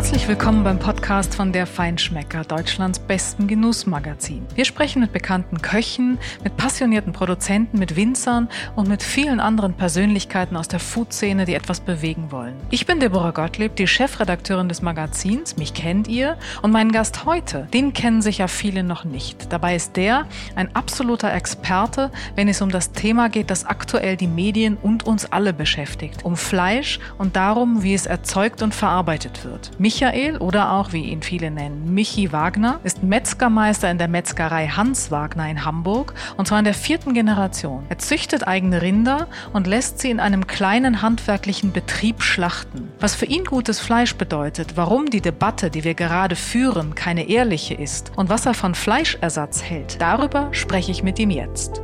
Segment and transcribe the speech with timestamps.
[0.00, 4.46] Herzlich willkommen beim Podcast von der Feinschmecker, Deutschlands besten Genussmagazin.
[4.54, 10.56] Wir sprechen mit bekannten Köchen, mit passionierten Produzenten, mit Winzern und mit vielen anderen Persönlichkeiten
[10.56, 12.54] aus der Food-Szene, die etwas bewegen wollen.
[12.70, 15.58] Ich bin Deborah Gottlieb, die Chefredakteurin des Magazins.
[15.58, 16.38] Mich kennt ihr.
[16.62, 19.52] Und meinen Gast heute, den kennen sicher viele noch nicht.
[19.52, 20.24] Dabei ist der
[20.54, 25.30] ein absoluter Experte, wenn es um das Thema geht, das aktuell die Medien und uns
[25.30, 26.24] alle beschäftigt.
[26.24, 29.72] Um Fleisch und darum, wie es erzeugt und verarbeitet wird.
[29.90, 35.10] Michael oder auch, wie ihn viele nennen, Michi Wagner ist Metzgermeister in der Metzgerei Hans
[35.10, 37.86] Wagner in Hamburg und zwar in der vierten Generation.
[37.88, 42.88] Er züchtet eigene Rinder und lässt sie in einem kleinen handwerklichen Betrieb schlachten.
[43.00, 47.74] Was für ihn gutes Fleisch bedeutet, warum die Debatte, die wir gerade führen, keine ehrliche
[47.74, 51.82] ist und was er von Fleischersatz hält, darüber spreche ich mit ihm jetzt.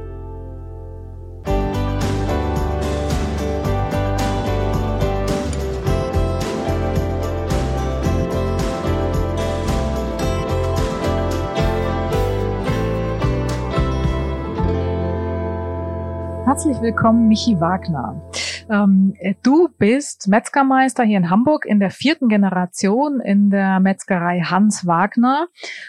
[16.57, 18.19] Herzlich willkommen, Michi Wagner.
[18.71, 19.13] Ähm,
[19.43, 25.49] du bist Metzgermeister hier in Hamburg in der vierten Generation in der Metzgerei Hans Wagner.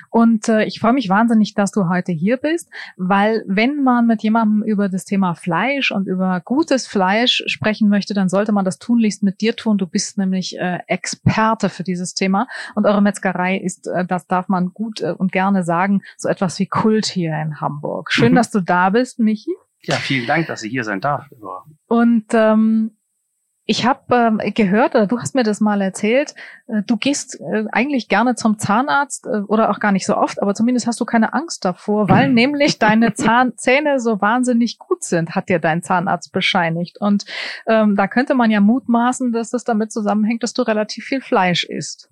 [0.09, 4.23] Und äh, ich freue mich wahnsinnig, dass du heute hier bist, weil wenn man mit
[4.23, 8.77] jemandem über das Thema Fleisch und über gutes Fleisch sprechen möchte, dann sollte man das
[8.77, 9.77] tunlichst mit dir tun.
[9.77, 12.45] Du bist nämlich äh, Experte für dieses Thema.
[12.75, 16.59] Und eure Metzgerei ist, äh, das darf man gut äh, und gerne sagen, so etwas
[16.59, 18.11] wie Kult hier in Hamburg.
[18.11, 18.35] Schön, mhm.
[18.35, 19.55] dass du da bist, Michi.
[19.87, 21.25] Ja, vielen Dank, dass ich hier sein darf.
[21.87, 22.97] Und ähm,
[23.69, 26.35] ich habe ähm, gehört, oder du hast mir das mal erzählt,
[26.67, 30.41] äh, du gehst äh, eigentlich gerne zum Zahnarzt äh, oder auch gar nicht so oft,
[30.41, 35.35] aber zumindest hast du keine Angst davor, weil nämlich deine Zahnzähne so wahnsinnig gut sind,
[35.35, 36.99] hat dir dein Zahnarzt bescheinigt.
[36.99, 37.25] Und
[37.65, 41.63] ähm, da könnte man ja mutmaßen, dass das damit zusammenhängt, dass du relativ viel Fleisch
[41.63, 42.09] isst.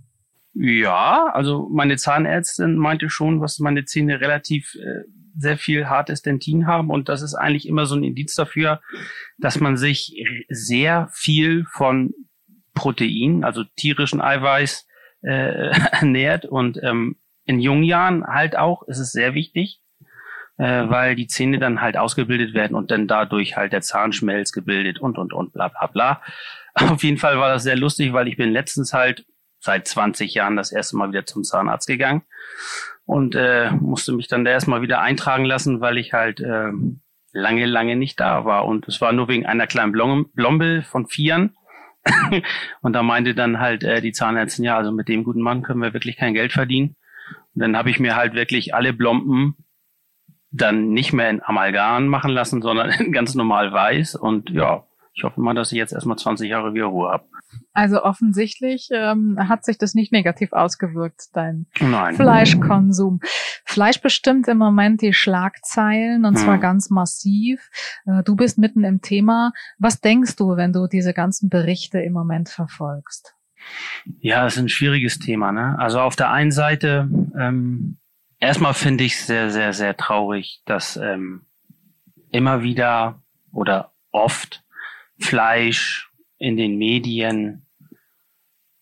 [0.53, 5.03] Ja, also meine Zahnärztin meinte schon, was meine Zähne relativ äh,
[5.37, 6.89] sehr viel hartes Dentin haben.
[6.89, 8.81] Und das ist eigentlich immer so ein Indiz dafür,
[9.37, 12.13] dass man sich sehr viel von
[12.73, 14.87] Protein, also tierischen Eiweiß,
[15.21, 16.45] äh, ernährt.
[16.45, 19.81] Und ähm, in jungen Jahren halt auch ist es sehr wichtig,
[20.57, 24.99] äh, weil die Zähne dann halt ausgebildet werden und dann dadurch halt der Zahnschmelz gebildet
[24.99, 26.21] und und und bla bla bla.
[26.73, 29.25] Auf jeden Fall war das sehr lustig, weil ich bin letztens halt
[29.59, 32.23] seit 20 Jahren das erste Mal wieder zum Zahnarzt gegangen
[33.05, 36.71] und äh, musste mich dann da erstmal wieder eintragen lassen, weil ich halt äh,
[37.31, 38.65] lange, lange nicht da war.
[38.65, 41.55] Und es war nur wegen einer kleinen Blom Blombe von Vieren.
[42.81, 45.81] und da meinte dann halt äh, die Zahnärztin, ja, also mit dem guten Mann können
[45.81, 46.95] wir wirklich kein Geld verdienen.
[47.53, 49.55] Und dann habe ich mir halt wirklich alle Blomben
[50.51, 54.15] dann nicht mehr in Amalgam machen lassen, sondern ganz normal weiß.
[54.15, 57.25] Und ja, ich hoffe mal, dass ich jetzt erstmal 20 Jahre wieder Ruhe habe.
[57.73, 62.15] Also offensichtlich ähm, hat sich das nicht negativ ausgewirkt, dein Nein.
[62.15, 63.19] Fleischkonsum.
[63.65, 66.43] Fleisch bestimmt im Moment die Schlagzeilen und hm.
[66.43, 67.69] zwar ganz massiv.
[68.05, 69.51] Äh, du bist mitten im Thema.
[69.77, 73.35] Was denkst du, wenn du diese ganzen Berichte im Moment verfolgst?
[74.19, 75.51] Ja, das ist ein schwieriges Thema.
[75.51, 75.77] Ne?
[75.79, 77.97] Also auf der einen Seite, ähm,
[78.39, 81.45] erstmal finde ich es sehr, sehr, sehr traurig, dass ähm,
[82.31, 84.63] immer wieder oder oft
[85.19, 86.11] Fleisch
[86.45, 87.65] in den Medien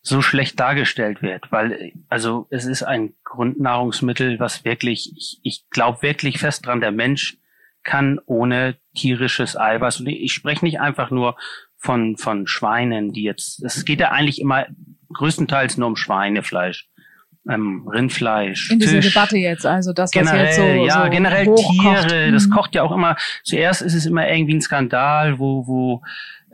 [0.02, 6.02] so schlecht dargestellt wird, weil also es ist ein Grundnahrungsmittel, was wirklich, ich, ich glaube
[6.02, 7.38] wirklich fest dran, der Mensch
[7.82, 11.36] kann ohne tierisches Eiweiß, und ich spreche nicht einfach nur
[11.78, 14.66] von, von Schweinen, die jetzt, es geht ja eigentlich immer
[15.14, 16.86] größtenteils nur um Schweinefleisch
[17.48, 18.70] ähm, Rindfleisch.
[18.70, 21.54] In dieser Debatte jetzt, also das, was generell, jetzt so, ja, so generell.
[21.54, 22.50] Tiere, das mhm.
[22.50, 26.02] kocht ja auch immer, zuerst ist es immer irgendwie ein Skandal, wo, wo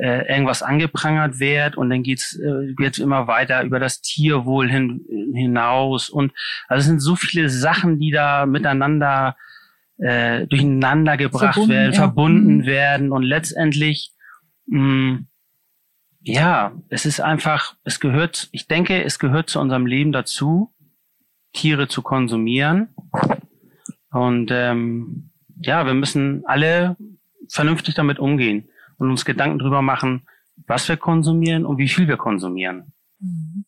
[0.00, 5.04] äh, irgendwas angeprangert wird und dann geht's äh, jetzt immer weiter über das Tierwohl hin,
[5.34, 6.32] hinaus und
[6.68, 9.36] also es sind so viele Sachen, die da miteinander
[9.98, 11.98] äh, durcheinander gebracht verbunden, werden, ja.
[11.98, 12.66] verbunden mhm.
[12.66, 14.12] werden und letztendlich
[14.68, 15.20] mh,
[16.22, 20.72] ja, es ist einfach, es gehört, ich denke, es gehört zu unserem Leben dazu,
[21.52, 22.94] Tiere zu konsumieren.
[24.12, 25.30] Und ähm,
[25.60, 26.96] ja, wir müssen alle
[27.48, 28.68] vernünftig damit umgehen
[29.00, 30.26] und uns Gedanken drüber machen,
[30.66, 32.92] was wir konsumieren und wie viel wir konsumieren.
[33.18, 33.64] Mhm.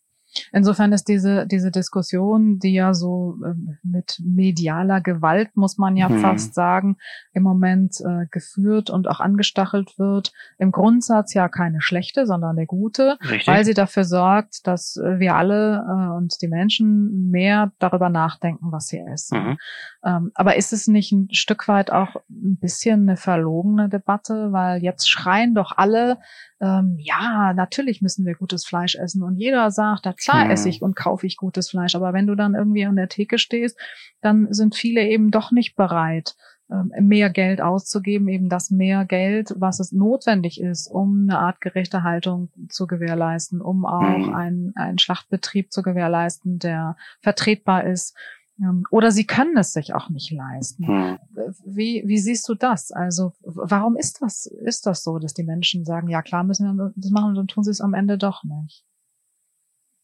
[0.51, 6.09] Insofern ist diese, diese Diskussion, die ja so äh, mit medialer Gewalt, muss man ja
[6.09, 6.21] mhm.
[6.21, 6.97] fast sagen,
[7.33, 12.67] im Moment äh, geführt und auch angestachelt wird, im Grundsatz ja keine schlechte, sondern eine
[12.67, 13.47] gute, Richtig.
[13.47, 18.87] weil sie dafür sorgt, dass wir alle äh, und die Menschen mehr darüber nachdenken, was
[18.87, 19.39] sie essen.
[19.39, 19.59] Mhm.
[20.05, 24.83] Ähm, aber ist es nicht ein Stück weit auch ein bisschen eine verlogene Debatte, weil
[24.83, 26.19] jetzt schreien doch alle,
[26.61, 30.69] ähm, ja, natürlich müssen wir gutes Fleisch essen und jeder sagt, ja klar, klar esse
[30.69, 33.79] ich und kaufe ich gutes Fleisch, aber wenn du dann irgendwie an der Theke stehst,
[34.21, 36.35] dann sind viele eben doch nicht bereit,
[36.73, 42.03] ähm, mehr Geld auszugeben, eben das mehr Geld, was es notwendig ist, um eine artgerechte
[42.03, 44.35] Haltung zu gewährleisten, um auch mhm.
[44.35, 48.17] einen, einen Schlachtbetrieb zu gewährleisten, der vertretbar ist.
[48.63, 50.87] Ähm, oder sie können es sich auch nicht leisten.
[50.87, 51.19] Mhm.
[51.65, 52.93] Wie, wie siehst du das?
[52.93, 56.93] Also, warum ist das, ist das so, dass die Menschen sagen, ja klar müssen wir
[56.97, 58.85] das machen und dann tun sie es am Ende doch nicht?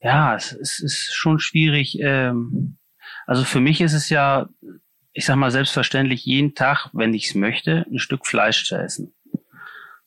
[0.01, 1.99] Ja, es, es ist schon schwierig.
[2.01, 2.79] Ähm,
[3.27, 4.49] also für mich ist es ja
[5.19, 9.13] ich sag mal, selbstverständlich jeden Tag, wenn ich es möchte, ein Stück Fleisch zu essen.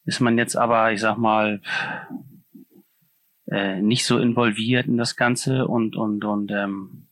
[0.06, 1.62] Ist man jetzt aber, ich sag mal,
[3.48, 7.10] äh, nicht so involviert in das Ganze und, und, und ähm,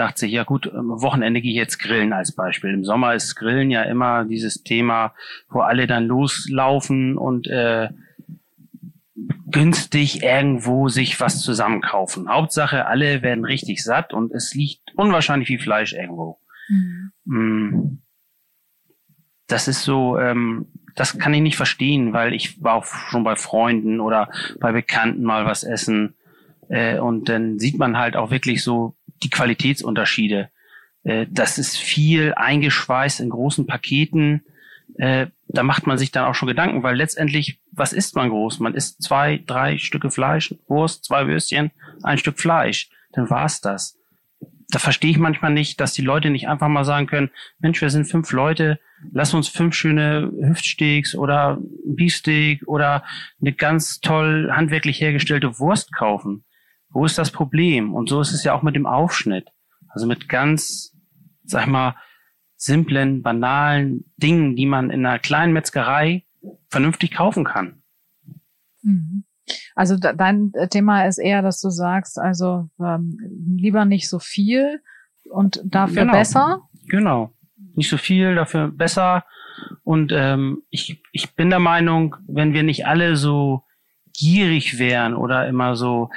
[0.00, 2.72] sagt sich, ja gut, am Wochenende gehe ich jetzt grillen als Beispiel.
[2.72, 5.12] Im Sommer ist Grillen ja immer dieses Thema,
[5.50, 7.90] wo alle dann loslaufen und äh,
[9.50, 12.30] günstig irgendwo sich was zusammenkaufen.
[12.30, 16.38] Hauptsache, alle werden richtig satt und es liegt unwahrscheinlich viel Fleisch irgendwo.
[17.26, 18.00] Mhm.
[19.48, 23.36] Das ist so, ähm, das kann ich nicht verstehen, weil ich war auch schon bei
[23.36, 24.30] Freunden oder
[24.60, 26.14] bei Bekannten mal was essen.
[26.70, 30.50] Äh, und dann sieht man halt auch wirklich so die Qualitätsunterschiede.
[31.04, 34.44] Äh, das ist viel eingeschweißt in großen Paketen.
[34.96, 38.60] Äh, da macht man sich dann auch schon Gedanken, weil letztendlich, was isst man groß?
[38.60, 41.70] Man isst zwei, drei Stücke Fleisch, Wurst, zwei Würstchen,
[42.02, 42.90] ein Stück Fleisch.
[43.12, 44.00] Dann war's das
[44.70, 47.90] da verstehe ich manchmal nicht, dass die Leute nicht einfach mal sagen können, Mensch, wir
[47.90, 48.78] sind fünf Leute,
[49.12, 53.04] lass uns fünf schöne Hüftsteaks oder Beefsteak oder
[53.40, 56.44] eine ganz toll handwerklich hergestellte Wurst kaufen.
[56.90, 57.94] Wo ist das Problem?
[57.94, 59.48] Und so ist es ja auch mit dem Aufschnitt.
[59.88, 60.96] Also mit ganz,
[61.44, 61.96] sag ich mal,
[62.56, 66.24] simplen, banalen Dingen, die man in einer kleinen Metzgerei
[66.68, 67.82] vernünftig kaufen kann.
[68.82, 69.24] Mhm.
[69.74, 73.18] Also dein Thema ist eher, dass du sagst, also ähm,
[73.56, 74.80] lieber nicht so viel
[75.30, 76.12] und dafür genau.
[76.12, 76.62] besser.
[76.88, 77.32] Genau.
[77.74, 79.24] Nicht so viel, dafür besser.
[79.82, 83.64] Und ähm, ich, ich bin der Meinung, wenn wir nicht alle so
[84.12, 86.10] gierig wären oder immer so,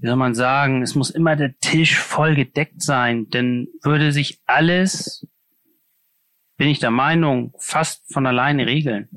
[0.00, 4.40] wie soll man sagen, es muss immer der Tisch voll gedeckt sein, dann würde sich
[4.46, 5.26] alles,
[6.56, 9.08] bin ich der Meinung, fast von alleine regeln.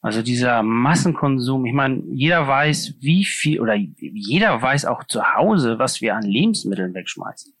[0.00, 5.78] Also dieser Massenkonsum, ich meine, jeder weiß, wie viel, oder jeder weiß auch zu Hause,
[5.78, 7.52] was wir an Lebensmitteln wegschmeißen.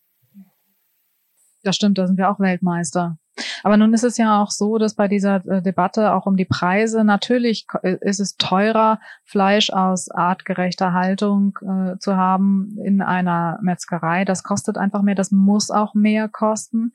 [1.62, 3.18] Das stimmt, da sind wir auch Weltmeister.
[3.62, 6.44] Aber nun ist es ja auch so, dass bei dieser äh, Debatte auch um die
[6.44, 13.58] Preise natürlich äh, ist es teurer, Fleisch aus artgerechter Haltung äh, zu haben in einer
[13.62, 14.24] Metzgerei.
[14.24, 16.92] Das kostet einfach mehr, das muss auch mehr kosten.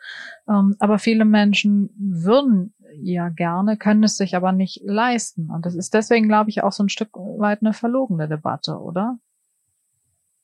[0.47, 5.49] Ähm, aber viele Menschen würden ja gerne, können es sich aber nicht leisten.
[5.49, 9.17] Und das ist deswegen, glaube ich, auch so ein Stück weit eine verlogene Debatte, oder?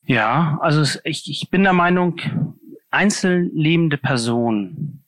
[0.03, 2.17] Ja, also ich, ich bin der Meinung,
[2.89, 5.00] einzeln lebende Personen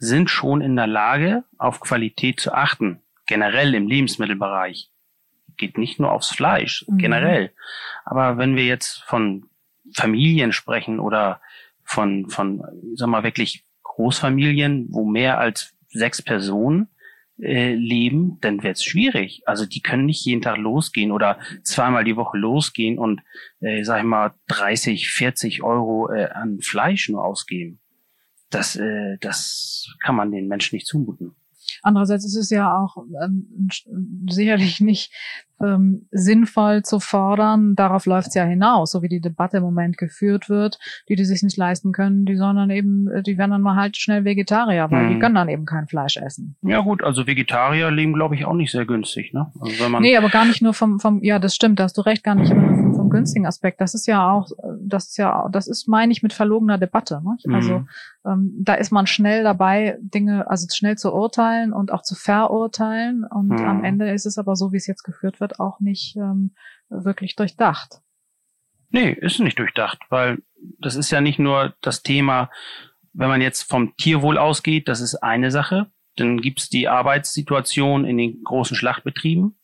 [0.00, 4.90] sind schon in der Lage, auf Qualität zu achten, generell im Lebensmittelbereich.
[5.58, 6.98] Geht nicht nur aufs Fleisch, mhm.
[6.98, 7.52] generell.
[8.04, 9.44] Aber wenn wir jetzt von
[9.94, 11.40] Familien sprechen oder
[11.84, 12.62] von, von,
[12.96, 16.88] wir mal, wirklich Großfamilien, wo mehr als sechs Personen
[17.38, 19.42] äh, leben, dann wird es schwierig.
[19.44, 23.20] Also die können nicht jeden Tag losgehen oder zweimal die Woche losgehen und,
[23.60, 27.79] äh, sag ich mal, 30, 40 Euro äh, an Fleisch nur ausgeben.
[28.50, 31.34] Das, äh, das kann man den Menschen nicht zumuten.
[31.82, 33.68] Andererseits ist es ja auch ähm,
[34.28, 35.12] sicherlich nicht
[35.62, 37.74] ähm, sinnvoll zu fordern.
[37.74, 40.78] Darauf läuft es ja hinaus, so wie die Debatte im Moment geführt wird.
[41.08, 43.96] Die, die sich nicht leisten können, die sondern eben, äh, die werden dann mal halt
[43.96, 45.14] schnell Vegetarier, weil hm.
[45.14, 46.56] die können dann eben kein Fleisch essen.
[46.62, 49.32] Ja gut, also Vegetarier leben, glaube ich, auch nicht sehr günstig.
[49.32, 49.52] Ne?
[49.60, 51.98] Also wenn man nee, aber gar nicht nur vom, vom, ja, das stimmt, da hast
[51.98, 53.80] du recht, gar nicht vom, vom günstigen Aspekt.
[53.80, 54.50] Das ist ja auch,
[54.80, 57.20] das ist ja, das ist, meine ich, mit verlogener Debatte.
[57.24, 57.36] Ne?
[57.44, 57.54] Mhm.
[57.54, 57.84] Also
[58.24, 63.24] ähm, da ist man schnell dabei, Dinge, also schnell zu urteilen und auch zu verurteilen.
[63.24, 63.66] Und mhm.
[63.66, 66.52] am Ende ist es aber so, wie es jetzt geführt wird, auch nicht ähm,
[66.88, 68.00] wirklich durchdacht.
[68.90, 70.42] Nee, ist nicht durchdacht, weil
[70.78, 72.50] das ist ja nicht nur das Thema,
[73.12, 75.90] wenn man jetzt vom Tierwohl ausgeht, das ist eine Sache.
[76.16, 79.56] Dann gibt's die Arbeitssituation in den großen Schlachtbetrieben.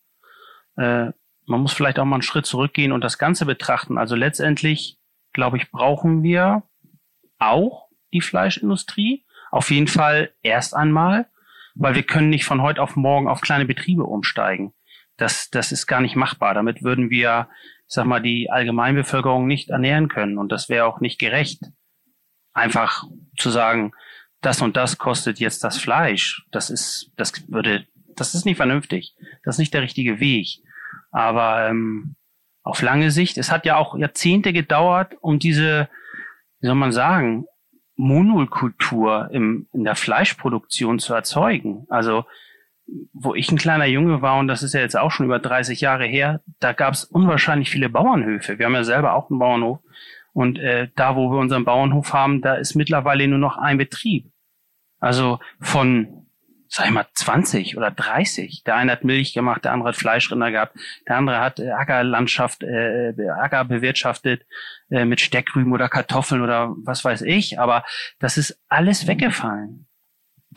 [0.77, 1.13] Äh,
[1.47, 3.99] man muss vielleicht auch mal einen Schritt zurückgehen und das Ganze betrachten.
[3.99, 4.99] Also letztendlich,
[5.33, 6.65] glaube ich, brauchen wir
[7.39, 9.25] auch die Fleischindustrie.
[9.51, 11.27] Auf jeden Fall erst einmal,
[11.75, 14.73] weil wir können nicht von heute auf morgen auf kleine Betriebe umsteigen.
[15.17, 16.53] Das, das ist gar nicht machbar.
[16.53, 17.49] Damit würden wir,
[17.89, 20.39] ich sag mal, die Allgemeinbevölkerung nicht ernähren können.
[20.39, 21.63] Und das wäre auch nicht gerecht.
[22.53, 23.05] Einfach
[23.39, 23.93] zu sagen,
[24.41, 26.45] das und das kostet jetzt das Fleisch.
[26.51, 27.87] Das ist, das würde,
[28.17, 29.15] das ist nicht vernünftig.
[29.45, 30.61] Das ist nicht der richtige Weg.
[31.17, 32.15] Aber ähm,
[32.63, 33.39] auf lange Sicht.
[33.39, 35.89] Es hat ja auch Jahrzehnte gedauert, um diese,
[36.61, 37.47] wie soll man sagen,
[37.97, 41.87] Monokultur im, in der Fleischproduktion zu erzeugen.
[41.89, 42.27] Also
[43.15, 45.81] wo ich ein kleiner Junge war, und das ist ja jetzt auch schon über 30
[45.81, 48.59] Jahre her, da gab es unwahrscheinlich viele Bauernhöfe.
[48.59, 49.79] Wir haben ja selber auch einen Bauernhof.
[50.35, 54.31] Und äh, da, wo wir unseren Bauernhof haben, da ist mittlerweile nur noch ein Betrieb.
[55.01, 56.26] Also von,
[56.69, 58.63] sag ich mal, 20 oder 30.
[58.65, 60.77] Der eine hat Milch gemacht, der andere hat Fleischrinder gehabt,
[61.09, 64.47] der andere hat äh, Ackerlandschaft, äh, Acker bewirtschaftet
[64.91, 67.59] äh, mit Steckrüben oder Kartoffeln oder was weiß ich.
[67.59, 67.85] Aber
[68.19, 69.87] das ist alles weggefallen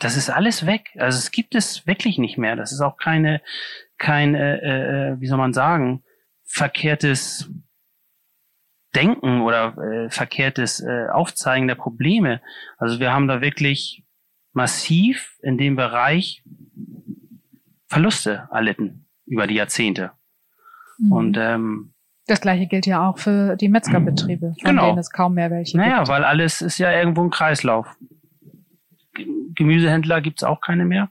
[0.00, 0.90] das ist alles weg.
[0.96, 2.56] Also es gibt es wirklich nicht mehr.
[2.56, 3.42] Das ist auch keine,
[3.98, 6.02] kein, äh, äh, wie soll man sagen,
[6.44, 7.50] verkehrtes
[8.94, 12.40] Denken oder äh, verkehrtes äh, Aufzeigen der Probleme.
[12.78, 14.02] Also wir haben da wirklich
[14.52, 16.42] massiv in dem Bereich
[17.86, 20.12] Verluste erlitten über die Jahrzehnte.
[20.98, 21.12] Mhm.
[21.12, 21.92] Und ähm,
[22.26, 24.86] das gleiche gilt ja auch für die Metzgerbetriebe, von genau.
[24.86, 26.08] denen es kaum mehr welche naja, gibt.
[26.08, 27.96] Naja, weil alles ist ja irgendwo ein Kreislauf.
[29.54, 31.10] Gemüsehändler gibt's auch keine mehr.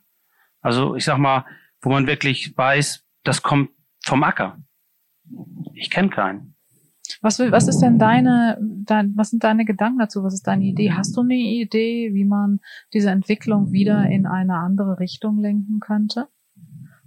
[0.62, 1.46] Also ich sag mal,
[1.82, 3.72] wo man wirklich weiß, das kommt
[4.04, 4.58] vom Acker.
[5.74, 6.49] Ich kenne keinen.
[7.22, 10.24] Was, was ist denn deine, dein, was sind deine Gedanken dazu?
[10.24, 10.94] Was ist deine Idee?
[10.94, 12.62] Hast du eine Idee, wie man
[12.94, 16.30] diese Entwicklung wieder in eine andere Richtung lenken könnte?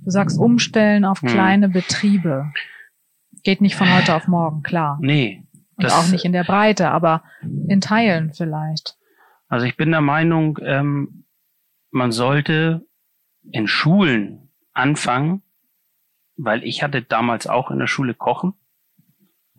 [0.04, 1.28] Du sagst umstellen auf hm.
[1.28, 1.72] kleine hm.
[1.72, 2.52] Betriebe.
[3.42, 4.98] Geht nicht von heute auf morgen, klar.
[5.00, 5.44] Nee.
[5.76, 7.24] Und auch nicht in der Breite, aber
[7.66, 8.96] in Teilen vielleicht.
[9.48, 11.24] Also ich bin der Meinung, ähm,
[11.90, 12.86] man sollte
[13.50, 15.42] in Schulen anfangen,
[16.36, 18.54] weil ich hatte damals auch in der Schule Kochen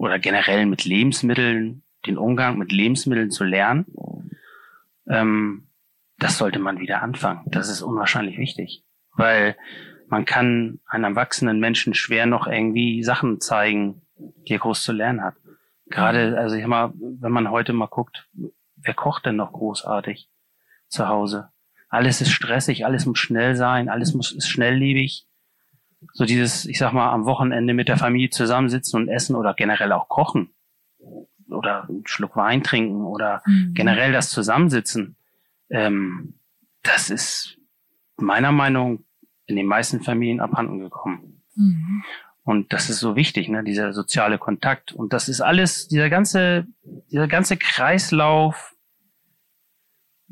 [0.03, 3.85] oder generell mit Lebensmitteln, den Umgang mit Lebensmitteln zu lernen.
[5.07, 5.69] Ähm,
[6.17, 7.45] das sollte man wieder anfangen.
[7.45, 8.83] Das ist unwahrscheinlich wichtig,
[9.15, 9.55] weil
[10.09, 15.23] man kann einem erwachsenen Menschen schwer noch irgendwie Sachen zeigen, die er groß zu lernen
[15.23, 15.35] hat.
[15.85, 18.27] Gerade, also ich mal, wenn man heute mal guckt,
[18.75, 20.29] wer kocht denn noch großartig
[20.89, 21.49] zu Hause?
[21.87, 25.27] Alles ist stressig, alles muss schnell sein, alles muss ist schnelllebig.
[26.11, 29.91] So dieses, ich sag mal, am Wochenende mit der Familie zusammensitzen und essen oder generell
[29.91, 30.53] auch kochen
[31.49, 33.73] oder einen Schluck Wein trinken oder mhm.
[33.73, 35.15] generell das Zusammensitzen.
[35.69, 36.35] Ähm,
[36.81, 37.57] das ist
[38.17, 39.05] meiner Meinung
[39.45, 41.43] in den meisten Familien abhanden gekommen.
[41.55, 42.03] Mhm.
[42.43, 44.91] Und das ist so wichtig, ne, dieser soziale Kontakt.
[44.91, 46.67] Und das ist alles, dieser ganze,
[47.09, 48.75] dieser ganze Kreislauf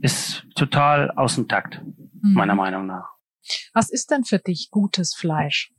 [0.01, 2.33] ist total aus dem Takt, mhm.
[2.33, 3.11] meiner Meinung nach.
[3.73, 5.71] Was ist denn für dich gutes Fleisch?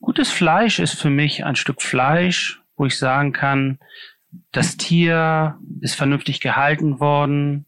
[0.00, 3.78] Gutes Fleisch ist für mich ein Stück Fleisch, wo ich sagen kann,
[4.52, 7.66] das Tier ist vernünftig gehalten worden,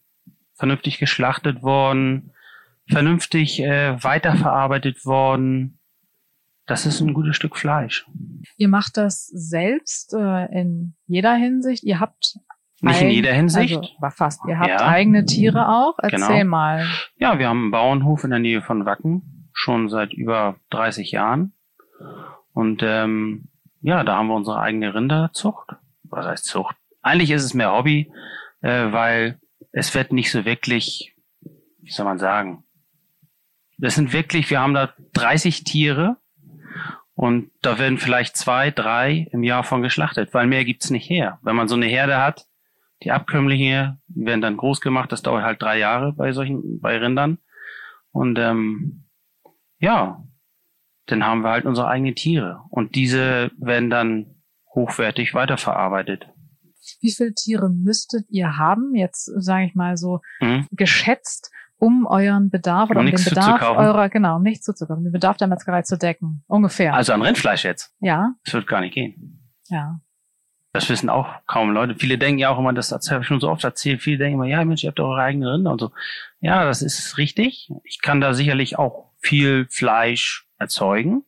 [0.55, 2.33] vernünftig geschlachtet worden,
[2.87, 5.79] vernünftig äh, weiterverarbeitet worden.
[6.67, 8.07] Das ist ein gutes Stück Fleisch.
[8.57, 11.83] Ihr macht das selbst äh, in jeder Hinsicht.
[11.83, 12.39] Ihr habt
[12.83, 13.77] nicht in jeder Hinsicht.
[13.77, 14.41] Also, war fast.
[14.49, 14.87] Ihr habt ja.
[14.87, 15.99] eigene Tiere auch.
[15.99, 16.51] Erzähl genau.
[16.51, 16.87] mal.
[17.17, 21.53] Ja, wir haben einen Bauernhof in der Nähe von Wacken, schon seit über 30 Jahren.
[22.53, 23.49] Und ähm,
[23.83, 25.77] ja, da haben wir unsere eigene Rinderzucht.
[26.05, 26.77] Was heißt Zucht?
[27.03, 28.11] Eigentlich ist es mehr Hobby,
[28.63, 29.39] äh, weil
[29.73, 31.15] es wird nicht so wirklich,
[31.79, 32.65] wie soll man sagen,
[33.79, 36.17] das sind wirklich, wir haben da 30 Tiere
[37.15, 41.39] und da werden vielleicht zwei, drei im Jahr von geschlachtet, weil mehr gibt's nicht her.
[41.43, 42.47] Wenn man so eine Herde hat,
[43.03, 45.13] die Abkömmlinge werden dann groß gemacht.
[45.13, 47.39] Das dauert halt drei Jahre bei solchen, bei Rindern.
[48.13, 49.05] Und ähm,
[49.79, 50.23] ja,
[51.07, 52.63] dann haben wir halt unsere eigenen Tiere.
[52.69, 54.43] Und diese werden dann
[54.75, 56.29] hochwertig weiterverarbeitet.
[57.01, 60.67] Wie viele Tiere müsstet ihr haben, jetzt sage ich mal so mhm.
[60.71, 65.13] geschätzt, um euren Bedarf oder um, um den Bedarf eurer, genau, um nichts zuzukaufen, den
[65.13, 66.95] Bedarf der Metzgerei zu decken, ungefähr.
[66.95, 67.95] Also an Rindfleisch jetzt?
[68.01, 68.35] Ja.
[68.45, 69.51] Das wird gar nicht gehen.
[69.69, 70.01] Ja.
[70.73, 71.97] Das wissen auch kaum Leute.
[71.97, 74.47] Viele denken ja auch immer, das habe ich schon so oft erzählt, viele denken immer,
[74.47, 75.93] ja Mensch, ihr habt eure eigene Rinder und so.
[76.41, 77.73] Ja, das ist richtig.
[77.83, 81.25] Ich kann da sicherlich auch viel Fleisch erzeugen,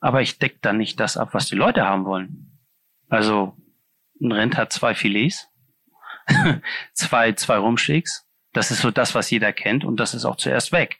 [0.00, 2.58] aber ich decke dann nicht das ab, was die Leute haben wollen.
[3.08, 3.56] Also
[4.20, 5.48] ein Rind hat zwei Filets,
[6.92, 8.28] zwei, zwei Rumsteaks.
[8.52, 10.98] Das ist so das, was jeder kennt und das ist auch zuerst weg.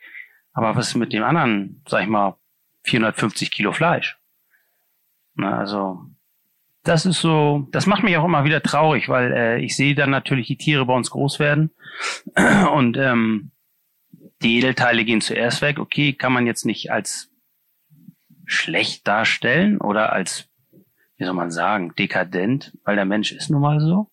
[0.53, 2.37] Aber was ist mit dem anderen, sag ich mal,
[2.83, 4.19] 450 Kilo Fleisch?
[5.35, 6.05] Na, also
[6.83, 10.11] das ist so, das macht mich auch immer wieder traurig, weil äh, ich sehe dann
[10.11, 11.71] natürlich die Tiere bei uns groß werden
[12.75, 13.53] und ähm,
[14.43, 15.79] die Edelteile gehen zuerst weg.
[15.79, 17.31] Okay, kann man jetzt nicht als
[18.47, 20.49] schlecht darstellen oder als,
[21.19, 24.11] wie soll man sagen, dekadent, weil der Mensch ist nun mal so.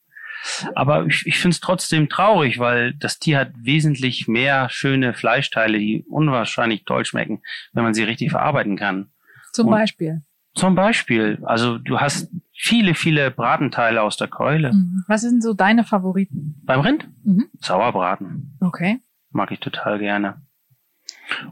[0.76, 5.80] Aber ich, ich finde es trotzdem traurig, weil das Tier hat wesentlich mehr schöne Fleischteile,
[5.80, 7.42] die unwahrscheinlich toll schmecken,
[7.74, 9.12] wenn man sie richtig verarbeiten kann.
[9.54, 10.22] Zum und Beispiel
[10.58, 14.74] Zum Beispiel, also du hast viele, viele Bratenteile aus der Keule.
[14.74, 15.04] Mhm.
[15.08, 16.62] Was sind so deine Favoriten?
[16.66, 17.08] Beim Rind?
[17.24, 17.46] Mhm.
[17.60, 18.58] Sauerbraten.
[18.60, 19.00] Okay.
[19.30, 20.42] Mag ich total gerne.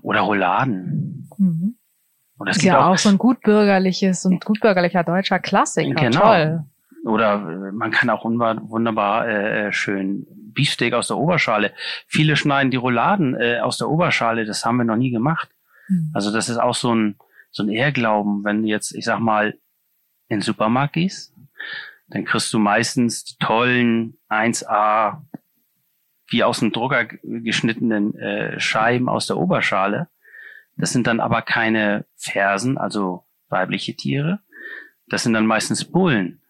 [0.02, 1.30] Oder Rouladen.
[1.38, 1.76] Mhm.
[2.38, 5.94] Und es Ist ja auch, auch so ein gutbürgerliches und gutbürgerlicher deutscher Klassiker.
[5.94, 6.20] Genau.
[6.22, 6.64] Toll.
[7.06, 11.74] oder äh, man kann auch wunderbar äh, schön Beefsteak aus der Oberschale.
[12.08, 15.50] Viele schneiden die Rouladen äh, aus der Oberschale, das haben wir noch nie gemacht.
[15.88, 16.12] Mhm.
[16.14, 17.18] Also das ist auch so ein,
[17.56, 19.58] so ein Ehrglauben, wenn du jetzt, ich sag mal,
[20.28, 21.34] in den Supermarkt gehst,
[22.08, 25.22] dann kriegst du meistens die tollen 1A,
[26.28, 30.10] wie aus dem Drucker geschnittenen äh, Scheiben aus der Oberschale.
[30.76, 34.40] Das sind dann aber keine Fersen, also weibliche Tiere.
[35.08, 36.42] Das sind dann meistens Bullen.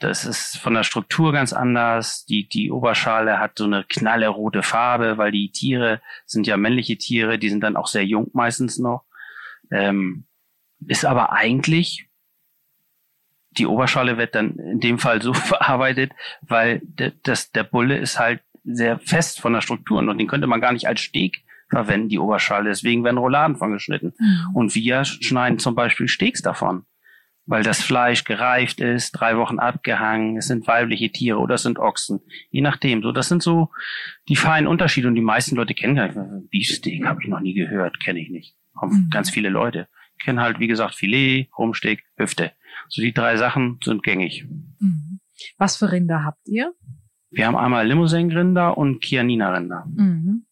[0.00, 2.24] Das ist von der Struktur ganz anders.
[2.24, 7.38] Die, die Oberschale hat so eine knallerote Farbe, weil die Tiere sind ja männliche Tiere,
[7.38, 9.04] die sind dann auch sehr jung meistens noch.
[9.70, 10.24] Ähm,
[10.86, 12.08] ist aber eigentlich,
[13.52, 18.18] die Oberschale wird dann in dem Fall so verarbeitet, weil de, das, der Bulle ist
[18.18, 22.08] halt sehr fest von der Struktur und den könnte man gar nicht als Steg verwenden,
[22.08, 22.68] die Oberschale.
[22.68, 24.12] Deswegen werden Rouladen von geschnitten.
[24.18, 24.54] Mhm.
[24.54, 26.84] Und wir schneiden zum Beispiel Steaks davon,
[27.46, 31.78] weil das Fleisch gereift ist, drei Wochen abgehangen, es sind weibliche Tiere oder es sind
[31.78, 32.20] Ochsen,
[32.50, 33.02] je nachdem.
[33.02, 33.70] So, das sind so
[34.28, 36.50] die feinen Unterschiede und die meisten Leute kennen gar nicht.
[36.50, 38.56] Beefsteak habe ich noch nie gehört, kenne ich nicht.
[38.80, 39.10] Haben Mhm.
[39.10, 39.88] Ganz viele Leute
[40.20, 42.52] kennen halt, wie gesagt, Filet, Rumsteak, Hüfte.
[42.88, 44.46] So die drei Sachen sind gängig.
[44.78, 45.20] Mhm.
[45.58, 46.72] Was für Rinder habt ihr?
[47.30, 49.84] Wir haben einmal Limousin-Rinder und Chianina-Rinder.
[49.86, 50.46] Mhm.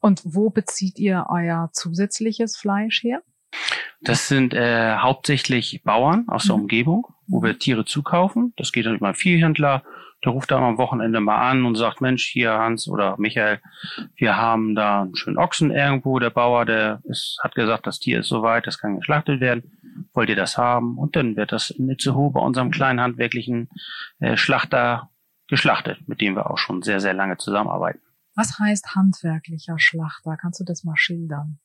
[0.00, 3.22] Und wo bezieht ihr euer zusätzliches Fleisch her?
[4.00, 6.62] Das sind äh, hauptsächlich Bauern aus der Mhm.
[6.62, 8.52] Umgebung, wo wir Tiere zukaufen.
[8.56, 9.82] Das geht dann über einen Viehhändler.
[10.24, 13.60] Der ruft da am Wochenende mal an und sagt, Mensch, hier Hans oder Michael,
[14.16, 16.18] wir haben da einen schönen Ochsen irgendwo.
[16.18, 19.72] Der Bauer, der ist, hat gesagt, das Tier ist soweit, das kann geschlachtet werden.
[20.12, 20.98] Wollt ihr das haben?
[20.98, 23.70] Und dann wird das in Itzehoe bei unserem kleinen handwerklichen
[24.18, 25.10] äh, Schlachter
[25.48, 28.00] geschlachtet, mit dem wir auch schon sehr, sehr lange zusammenarbeiten.
[28.34, 30.36] Was heißt handwerklicher Schlachter?
[30.36, 31.58] Kannst du das mal schildern?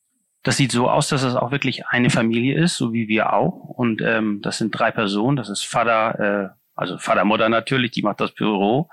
[0.44, 3.64] Das sieht so aus, dass es auch wirklich eine Familie ist, so wie wir auch.
[3.64, 5.38] Und ähm, das sind drei Personen.
[5.38, 8.90] Das ist Vater, äh, also Vater, Mutter natürlich, die macht das Büro.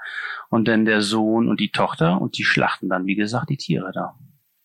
[0.48, 2.20] Und dann der Sohn und die Tochter.
[2.20, 4.18] Und die schlachten dann, wie gesagt, die Tiere da.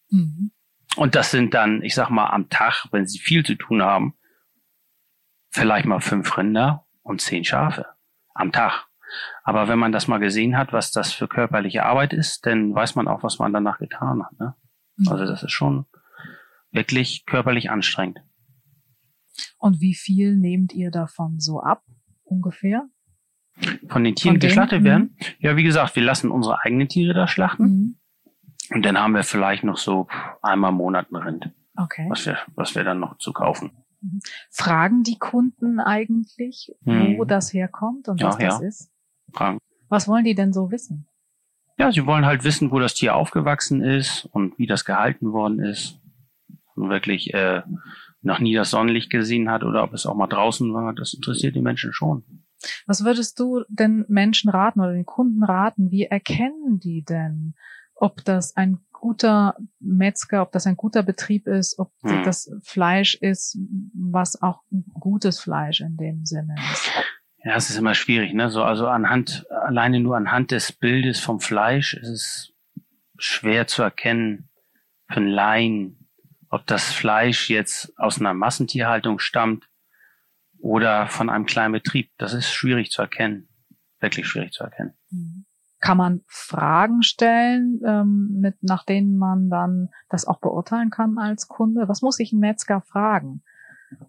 [0.09, 0.51] Mhm.
[0.95, 4.15] Und das sind dann, ich sag mal, am Tag, wenn sie viel zu tun haben,
[5.49, 7.87] vielleicht mal fünf Rinder und zehn Schafe.
[8.33, 8.85] Am Tag.
[9.43, 12.95] Aber wenn man das mal gesehen hat, was das für körperliche Arbeit ist, dann weiß
[12.95, 14.39] man auch, was man danach getan hat.
[14.39, 14.55] Ne?
[14.97, 15.07] Mhm.
[15.07, 15.85] Also das ist schon
[16.71, 18.19] wirklich körperlich anstrengend.
[19.57, 21.83] Und wie viel nehmt ihr davon so ab,
[22.23, 22.87] ungefähr?
[23.89, 24.49] Von den Tieren denen?
[24.49, 24.85] geschlachtet Mhm.
[24.85, 25.17] werden?
[25.39, 27.63] Ja, wie gesagt, wir lassen unsere eigenen Tiere da schlachten.
[27.63, 27.95] Mhm.
[28.75, 30.07] Und dann haben wir vielleicht noch so
[30.41, 32.05] einmal im Monat ein Rind, Okay.
[32.09, 33.71] was wir, was wir dann noch zu kaufen.
[34.51, 36.91] Fragen die Kunden eigentlich, wo
[37.23, 37.27] Mhm.
[37.27, 38.67] das herkommt und Ja, was das ja.
[38.67, 38.91] ist?
[39.33, 39.57] Fragen.
[39.89, 41.07] Was wollen die denn so wissen?
[41.79, 45.59] Ja, sie wollen halt wissen, wo das Tier aufgewachsen ist und wie das gehalten worden
[45.59, 45.99] ist.
[46.75, 47.61] Und wirklich äh,
[48.21, 50.93] noch nie das Sonnenlicht gesehen hat oder ob es auch mal draußen war.
[50.93, 52.23] Das interessiert die Menschen schon.
[52.85, 55.91] Was würdest du denn Menschen raten oder den Kunden raten?
[55.91, 57.55] Wie erkennen die denn,
[57.95, 62.23] ob das ein guter Metzger, ob das ein guter Betrieb ist, ob Hm.
[62.23, 63.57] das Fleisch ist,
[63.93, 64.63] was auch
[64.99, 66.91] gutes Fleisch in dem Sinne ist?
[67.43, 68.49] Ja, es ist immer schwierig, ne?
[68.49, 72.53] So, also anhand, alleine nur anhand des Bildes vom Fleisch ist es
[73.17, 74.49] schwer zu erkennen
[75.07, 76.09] für einen Laien,
[76.49, 79.67] ob das Fleisch jetzt aus einer Massentierhaltung stammt
[80.59, 82.11] oder von einem kleinen Betrieb.
[82.17, 83.47] Das ist schwierig zu erkennen.
[83.99, 84.93] Wirklich schwierig zu erkennen.
[85.79, 91.47] Kann man Fragen stellen, ähm, mit, nach denen man dann das auch beurteilen kann als
[91.47, 91.87] Kunde?
[91.87, 93.43] Was muss ich ein Metzger fragen,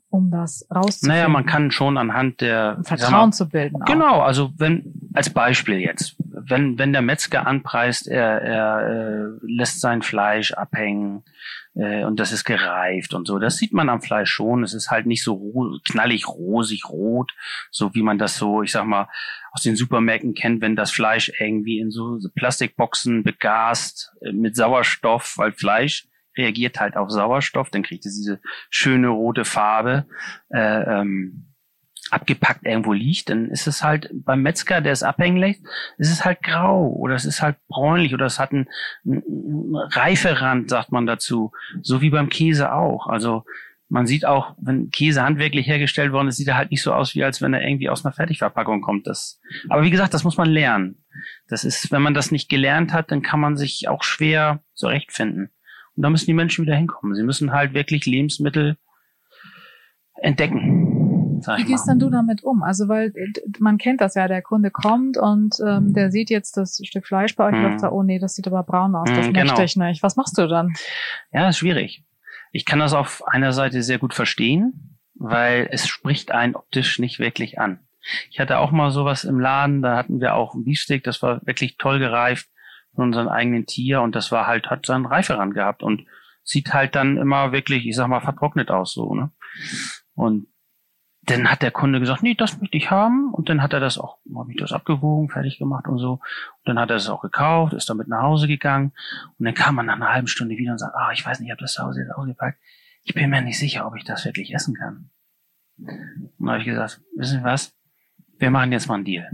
[0.09, 1.17] um das rauszufinden?
[1.17, 3.83] Naja, man kann schon anhand der Vertrauen mal, zu bilden.
[3.83, 3.87] Auch.
[3.87, 6.17] Genau, also wenn als Beispiel jetzt,
[6.49, 11.25] wenn wenn der Metzger anpreist, er, er äh, lässt sein Fleisch abhängen
[11.75, 14.63] äh, und das ist gereift und so, das sieht man am Fleisch schon.
[14.63, 17.33] Es ist halt nicht so ro knallig rosig rot,
[17.71, 19.09] so wie man das so, ich sag mal,
[19.53, 25.35] aus den Supermärkten kennt, wenn das Fleisch irgendwie in so Plastikboxen begast äh, mit Sauerstoff,
[25.37, 26.07] weil Fleisch
[26.37, 30.07] reagiert halt auf Sauerstoff, dann kriegt es diese schöne rote Farbe.
[30.51, 31.49] Äh, ähm,
[32.11, 35.39] abgepackt irgendwo liegt, dann ist es halt beim Metzger, der es abhängen
[35.99, 38.69] ist es halt grau oder es ist halt bräunlich oder es hat einen,
[39.05, 43.07] einen Reiferand, sagt man dazu, so wie beim Käse auch.
[43.07, 43.45] Also
[43.89, 47.15] man sieht auch, wenn Käse handwerklich hergestellt worden ist, sieht er halt nicht so aus,
[47.15, 49.07] wie als wenn er irgendwie aus einer Fertigverpackung kommt.
[49.07, 51.03] Das, aber wie gesagt, das muss man lernen.
[51.49, 55.51] Das ist, wenn man das nicht gelernt hat, dann kann man sich auch schwer zurechtfinden.
[55.97, 57.15] Und da müssen die Menschen wieder hinkommen.
[57.15, 58.77] Sie müssen halt wirklich Lebensmittel
[60.21, 60.88] entdecken.
[61.47, 62.63] Wie gehst denn du damit um?
[62.63, 63.13] Also weil
[63.59, 67.37] man kennt das ja, der Kunde kommt und ähm, der sieht jetzt das Stück Fleisch
[67.37, 67.65] bei euch mhm.
[67.65, 69.61] und sagt, oh nee, das sieht aber braun aus, das mhm, möchte genau.
[69.63, 70.03] ich nicht.
[70.03, 70.73] Was machst du dann?
[71.33, 72.05] Ja, ist schwierig.
[72.53, 77.19] Ich kann das auf einer Seite sehr gut verstehen, weil es spricht einen optisch nicht
[77.19, 77.81] wirklich an.
[78.31, 81.45] Ich hatte auch mal sowas im Laden, da hatten wir auch ein Beefsteak, das war
[81.47, 82.49] wirklich toll gereift
[82.95, 86.07] von unserem eigenen Tier und das war halt, hat seinen Reiferand gehabt und
[86.43, 89.31] sieht halt dann immer wirklich, ich sag mal, vertrocknet aus so, ne?
[90.15, 90.47] Und
[91.31, 93.33] dann hat der Kunde gesagt, nee, das möchte ich haben.
[93.33, 96.13] Und dann hat er das auch, habe ich das abgewogen, fertig gemacht und so.
[96.13, 96.21] Und
[96.65, 98.93] dann hat er es auch gekauft, ist damit nach Hause gegangen.
[99.39, 101.49] Und dann kam man nach einer halben Stunde wieder und sagt, ah, ich weiß nicht,
[101.49, 102.59] ich habe das zu Hause jetzt ausgepackt.
[103.03, 105.11] Ich bin mir nicht sicher, ob ich das wirklich essen kann.
[105.79, 107.75] Und dann habe ich gesagt, wissen Sie was?
[108.39, 109.31] Wir machen jetzt mal einen Deal.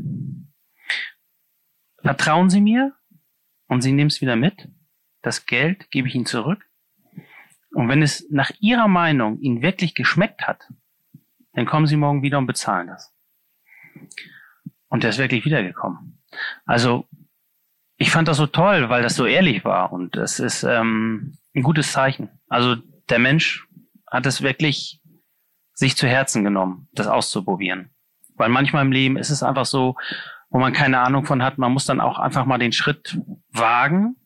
[2.02, 2.94] Vertrauen Sie mir
[3.66, 4.68] und Sie nehmen es wieder mit.
[5.22, 6.64] Das Geld gebe ich Ihnen zurück.
[7.72, 10.68] Und wenn es nach Ihrer Meinung Ihnen wirklich geschmeckt hat,
[11.54, 13.12] dann kommen Sie morgen wieder und bezahlen das.
[14.88, 16.22] Und der ist wirklich wiedergekommen.
[16.66, 17.06] Also
[17.96, 21.62] ich fand das so toll, weil das so ehrlich war und es ist ähm, ein
[21.62, 22.28] gutes Zeichen.
[22.48, 22.76] Also
[23.08, 23.66] der Mensch
[24.10, 25.00] hat es wirklich
[25.72, 27.90] sich zu Herzen genommen, das auszuprobieren.
[28.36, 29.96] Weil manchmal im Leben ist es einfach so,
[30.50, 33.18] wo man keine Ahnung von hat, man muss dann auch einfach mal den Schritt
[33.50, 34.16] wagen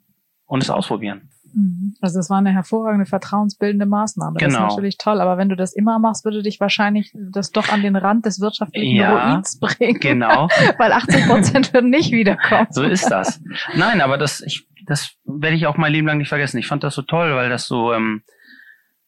[0.45, 1.31] und es ausprobieren.
[1.59, 1.97] Mhm.
[2.01, 4.38] Also das war eine hervorragende vertrauensbildende Maßnahme.
[4.38, 4.66] Das genau.
[4.66, 5.21] ist natürlich toll.
[5.21, 8.40] Aber wenn du das immer machst, würde dich wahrscheinlich das doch an den Rand des
[8.40, 9.99] wirtschaftlichen ja, Ruins bringen.
[9.99, 10.49] Genau.
[10.79, 12.68] Weil 80 Prozent würden nicht wiederkommen.
[12.71, 13.40] So ist das.
[13.75, 16.59] Nein, aber das, ich, das werde ich auch mein Leben lang nicht vergessen.
[16.59, 18.23] Ich fand das so toll, weil das so, ähm,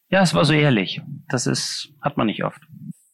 [0.09, 1.01] ja, es war so ehrlich.
[1.29, 2.61] Das ist, hat man nicht oft.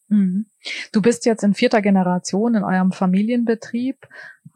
[0.08, 0.46] Mhm.
[0.92, 3.98] Du bist jetzt in vierter Generation in eurem Familienbetrieb.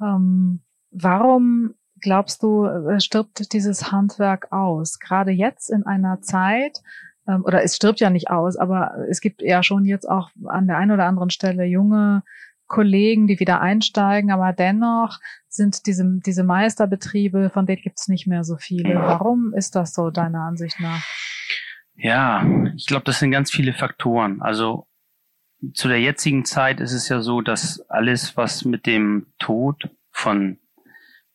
[0.00, 4.98] Ähm, warum glaubst du, äh, stirbt dieses Handwerk aus?
[4.98, 6.80] Gerade jetzt in einer Zeit,
[7.26, 10.66] ähm, oder es stirbt ja nicht aus, aber es gibt ja schon jetzt auch an
[10.66, 12.22] der einen oder anderen Stelle junge
[12.66, 18.26] Kollegen, die wieder einsteigen, aber dennoch sind diese, diese Meisterbetriebe, von denen gibt es nicht
[18.28, 18.94] mehr so viele.
[18.94, 21.02] Warum ist das so, deiner Ansicht nach?
[21.96, 24.40] Ja, ich glaube, das sind ganz viele Faktoren.
[24.40, 24.86] Also
[25.74, 30.58] zu der jetzigen Zeit ist es ja so, dass alles, was mit dem Tod von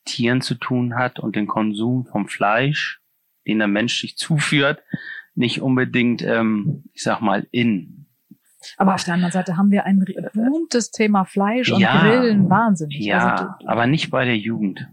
[0.06, 3.00] Tieren zu tun hat und den Konsum vom Fleisch,
[3.46, 4.82] den der Mensch sich zuführt,
[5.34, 8.06] nicht unbedingt, ähm, ich sag mal, in.
[8.78, 13.00] Aber auf der anderen Seite haben wir ein berühmtes Thema Fleisch und ja, Grillen, wahnsinnig.
[13.00, 14.88] Ja, also, aber nicht bei der Jugend.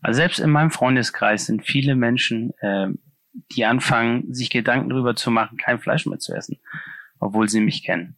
[0.00, 2.88] Also selbst in meinem Freundeskreis sind viele Menschen, äh,
[3.52, 6.58] die anfangen, sich Gedanken darüber zu machen, kein Fleisch mehr zu essen,
[7.18, 8.16] obwohl sie mich kennen.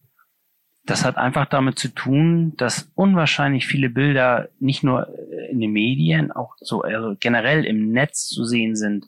[0.85, 5.09] Das hat einfach damit zu tun, dass unwahrscheinlich viele Bilder nicht nur
[5.51, 9.07] in den Medien, auch so also generell im Netz zu sehen sind.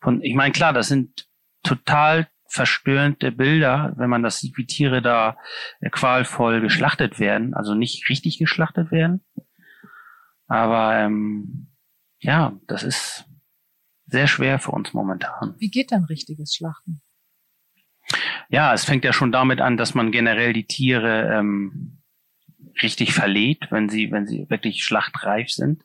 [0.00, 1.26] Von, ich meine, klar, das sind
[1.62, 5.36] total verstörende Bilder, wenn man das sieht, wie Tiere da
[5.90, 9.24] qualvoll geschlachtet werden, also nicht richtig geschlachtet werden.
[10.46, 11.68] Aber ähm,
[12.20, 13.26] ja, das ist
[14.06, 15.54] sehr schwer für uns momentan.
[15.58, 17.02] Wie geht denn richtiges Schlachten?
[18.48, 21.98] Ja, es fängt ja schon damit an, dass man generell die Tiere ähm,
[22.82, 25.84] richtig verlädt, wenn sie, wenn sie wirklich schlachtreif sind.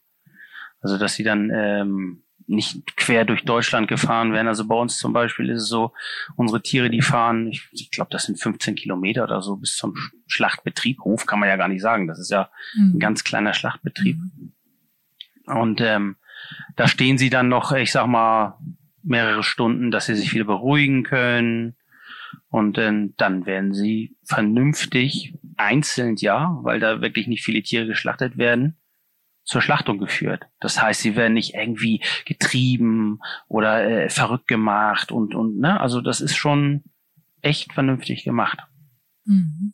[0.82, 4.48] Also dass sie dann ähm, nicht quer durch Deutschland gefahren werden.
[4.48, 5.94] Also bei uns zum Beispiel ist es so,
[6.36, 9.96] unsere Tiere, die fahren, ich, ich glaube, das sind 15 Kilometer oder so bis zum
[10.28, 11.00] Schlachtbetrieb.
[11.02, 12.08] Hof kann man ja gar nicht sagen.
[12.08, 12.96] Das ist ja mhm.
[12.96, 14.18] ein ganz kleiner Schlachtbetrieb.
[14.18, 14.54] Mhm.
[15.46, 16.18] Und ähm,
[16.76, 18.58] da stehen sie dann noch, ich sag mal,
[19.02, 21.76] mehrere Stunden, dass sie sich wieder beruhigen können,
[22.50, 28.38] und äh, dann werden sie vernünftig, einzeln ja, weil da wirklich nicht viele Tiere geschlachtet
[28.38, 28.78] werden,
[29.44, 30.46] zur Schlachtung geführt.
[30.60, 36.02] Das heißt, sie werden nicht irgendwie getrieben oder äh, verrückt gemacht und, und, ne, also
[36.02, 36.84] das ist schon
[37.42, 38.60] echt vernünftig gemacht.
[39.26, 39.74] Mhm.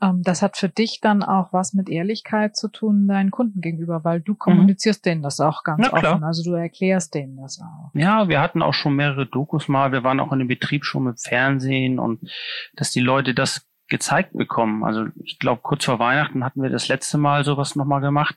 [0.00, 4.04] Ähm, das hat für dich dann auch was mit Ehrlichkeit zu tun deinen Kunden gegenüber,
[4.04, 5.08] weil du kommunizierst mhm.
[5.08, 6.24] denen das auch ganz offen.
[6.24, 7.90] Also du erklärst denen das auch.
[7.94, 9.92] Ja, wir hatten auch schon mehrere Dokus mal.
[9.92, 12.20] Wir waren auch in dem Betrieb schon mit Fernsehen und
[12.74, 14.84] dass die Leute das gezeigt bekommen.
[14.84, 18.36] Also ich glaube, kurz vor Weihnachten hatten wir das letzte Mal sowas nochmal gemacht.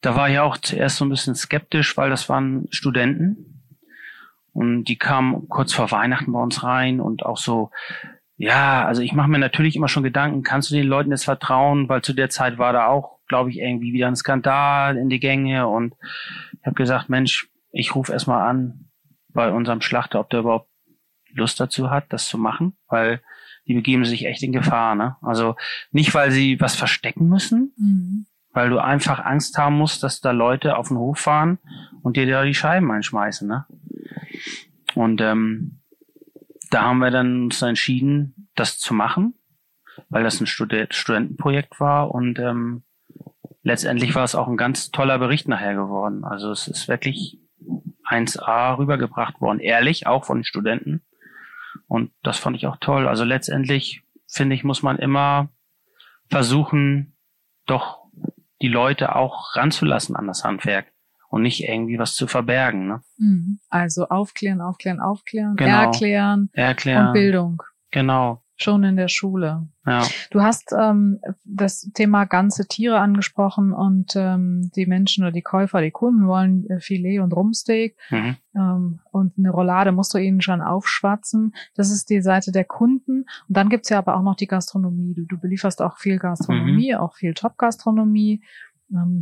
[0.00, 3.62] Da war ich auch zuerst so ein bisschen skeptisch, weil das waren Studenten.
[4.52, 7.70] Und die kamen kurz vor Weihnachten bei uns rein und auch so,
[8.40, 11.90] ja, also ich mache mir natürlich immer schon Gedanken, kannst du den Leuten jetzt vertrauen,
[11.90, 15.20] weil zu der Zeit war da auch, glaube ich, irgendwie wieder ein Skandal in die
[15.20, 15.94] Gänge und
[16.58, 18.88] ich habe gesagt, Mensch, ich rufe erstmal an
[19.28, 20.70] bei unserem Schlachter, ob der überhaupt
[21.34, 23.20] Lust dazu hat, das zu machen, weil
[23.66, 24.94] die begeben sich echt in Gefahr.
[24.94, 25.16] Ne?
[25.20, 25.56] Also
[25.90, 28.26] nicht, weil sie was verstecken müssen, mhm.
[28.54, 31.58] weil du einfach Angst haben musst, dass da Leute auf den Hof fahren
[32.00, 33.46] und dir da die Scheiben einschmeißen.
[33.46, 33.66] Ne?
[34.94, 35.79] Und ähm,
[36.70, 39.34] da haben wir dann uns entschieden, das zu machen,
[40.08, 42.84] weil das ein Stud Studentenprojekt war und ähm,
[43.62, 46.24] letztendlich war es auch ein ganz toller Bericht nachher geworden.
[46.24, 47.38] Also es ist wirklich
[48.08, 51.02] 1A rübergebracht worden, ehrlich, auch von den Studenten.
[51.86, 53.06] Und das fand ich auch toll.
[53.06, 55.50] Also letztendlich, finde ich, muss man immer
[56.28, 57.16] versuchen,
[57.66, 58.04] doch
[58.62, 60.92] die Leute auch ranzulassen an das Handwerk
[61.30, 62.88] und nicht irgendwie was zu verbergen.
[62.88, 63.00] Ne?
[63.18, 63.60] Mhm.
[63.70, 65.84] Also aufklären, aufklären, aufklären, genau.
[65.84, 67.62] erklären, erklären und Bildung.
[67.90, 68.42] Genau.
[68.56, 69.68] Schon in der Schule.
[69.86, 70.06] Ja.
[70.30, 75.80] Du hast ähm, das Thema ganze Tiere angesprochen und ähm, die Menschen oder die Käufer,
[75.80, 78.36] die Kunden wollen äh, Filet und Rumsteak mhm.
[78.54, 81.54] ähm, und eine Roulade musst du ihnen schon aufschwatzen.
[81.74, 83.20] Das ist die Seite der Kunden.
[83.48, 85.14] Und dann gibt's ja aber auch noch die Gastronomie.
[85.14, 86.98] Du, du belieferst auch viel Gastronomie, mhm.
[86.98, 88.42] auch viel Top-Gastronomie,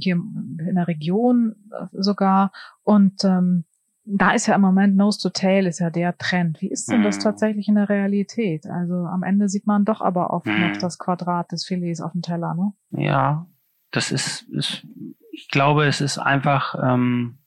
[0.00, 2.52] hier in der Region äh, sogar.
[2.82, 3.64] Und ähm,
[4.04, 6.62] da ist ja im Moment Nose to Tail ist ja der Trend.
[6.62, 7.22] Wie ist denn das mhm.
[7.22, 8.66] tatsächlich in der Realität?
[8.66, 12.22] Also am Ende sieht man doch aber oft noch das Quadrat des Filets auf dem
[12.22, 12.72] Teller, ne?
[12.90, 13.46] Ja,
[13.90, 14.86] das ist, ist
[15.30, 17.38] ich glaube, es ist einfach ähm,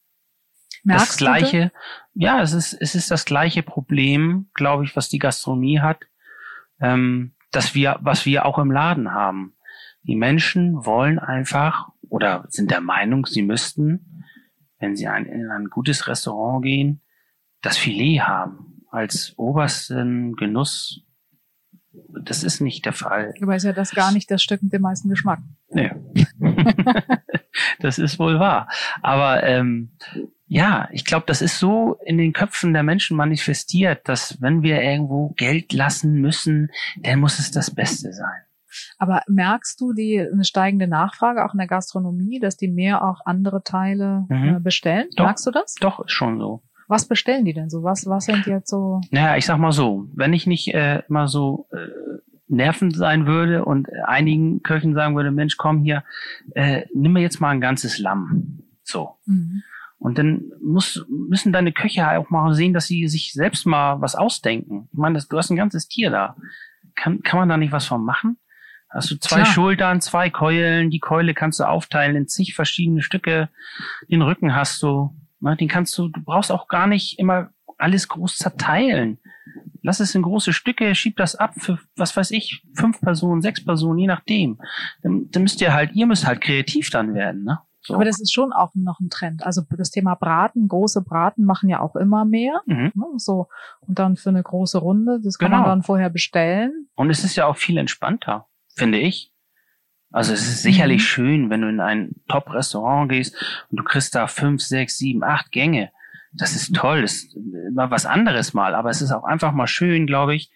[0.84, 1.72] Merkst das gleiche.
[2.14, 6.00] Ja, es ist es ist das gleiche Problem, glaube ich, was die Gastronomie hat,
[6.80, 9.56] ähm, dass wir, was wir auch im Laden haben.
[10.04, 14.12] Die Menschen wollen einfach oder sind der Meinung, sie müssten
[14.82, 17.02] wenn Sie ein, in ein gutes Restaurant gehen,
[17.62, 21.06] das Filet haben als obersten Genuss.
[22.24, 23.34] Das ist nicht der Fall.
[23.42, 25.40] Aber ist ja das gar nicht das Stück mit dem meisten Geschmack.
[25.70, 25.92] Nee.
[27.80, 28.70] das ist wohl wahr.
[29.02, 29.92] Aber ähm,
[30.48, 34.82] ja, ich glaube, das ist so in den Köpfen der Menschen manifestiert, dass wenn wir
[34.82, 38.42] irgendwo Geld lassen müssen, dann muss es das Beste sein.
[38.98, 43.22] Aber merkst du die eine steigende Nachfrage auch in der Gastronomie, dass die mehr auch
[43.26, 44.56] andere Teile mhm.
[44.56, 45.08] äh, bestellen?
[45.16, 45.76] Doch, merkst du das?
[45.76, 46.64] Doch, ist schon so.
[46.88, 47.84] Was bestellen die denn so?
[47.84, 49.00] Was, was sind jetzt so?
[49.12, 51.88] Naja, ich sag mal so, wenn ich nicht äh, immer so äh,
[52.50, 56.04] nervend sein würde und einigen Köchen sagen würde, Mensch, komm hier,
[56.54, 58.64] äh, nimm mir jetzt mal ein ganzes Lamm.
[58.84, 59.16] So.
[59.26, 59.64] Mhm.
[60.00, 64.16] Und dann muss, müssen deine Köche auch mal sehen, dass sie sich selbst mal was
[64.16, 64.90] ausdenken.
[64.92, 66.36] Ich meine, das, du hast ein ganzes Tier da.
[66.96, 68.38] Kann, kann man da nicht was von machen?
[68.94, 69.46] Hast du zwei Klar.
[69.46, 73.50] Schultern, zwei Keulen, die Keule kannst du aufteilen in zig verschiedene Stücke.
[74.10, 78.10] Den Rücken hast du, ne, den kannst du, du brauchst auch gar nicht immer alles
[78.10, 79.18] groß zerteilen.
[79.82, 83.64] Lass es in große Stücke, schieb das ab für, was weiß ich, fünf Personen, sechs
[83.64, 84.60] Personen, je nachdem.
[85.02, 87.60] Dann, dann müsst ihr halt, ihr müsst halt kreativ dann werden, ne?
[87.84, 87.96] So.
[87.96, 89.44] Aber das ist schon auch noch ein Trend.
[89.44, 92.62] Also das Thema Braten, große Braten machen ja auch immer mehr.
[92.68, 92.92] Mhm.
[92.94, 93.48] Ne, so.
[93.80, 95.64] Und dann für eine große Runde, das kann genau.
[95.64, 96.90] man dann vorher bestellen.
[96.94, 98.46] Und es ist ja auch viel entspannter
[98.76, 99.32] finde ich.
[100.12, 101.06] Also es ist sicherlich mhm.
[101.06, 103.36] schön, wenn du in ein Top-Restaurant gehst
[103.70, 105.92] und du kriegst da fünf, sechs, sieben, acht Gänge.
[106.34, 107.38] Das ist toll, das ist
[107.74, 110.52] mal was anderes mal, aber es ist auch einfach mal schön, glaube ich,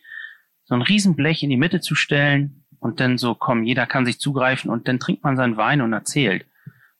[0.63, 4.19] so ein Riesenblech in die Mitte zu stellen und dann so, komm, jeder kann sich
[4.19, 6.45] zugreifen und dann trinkt man seinen Wein und erzählt.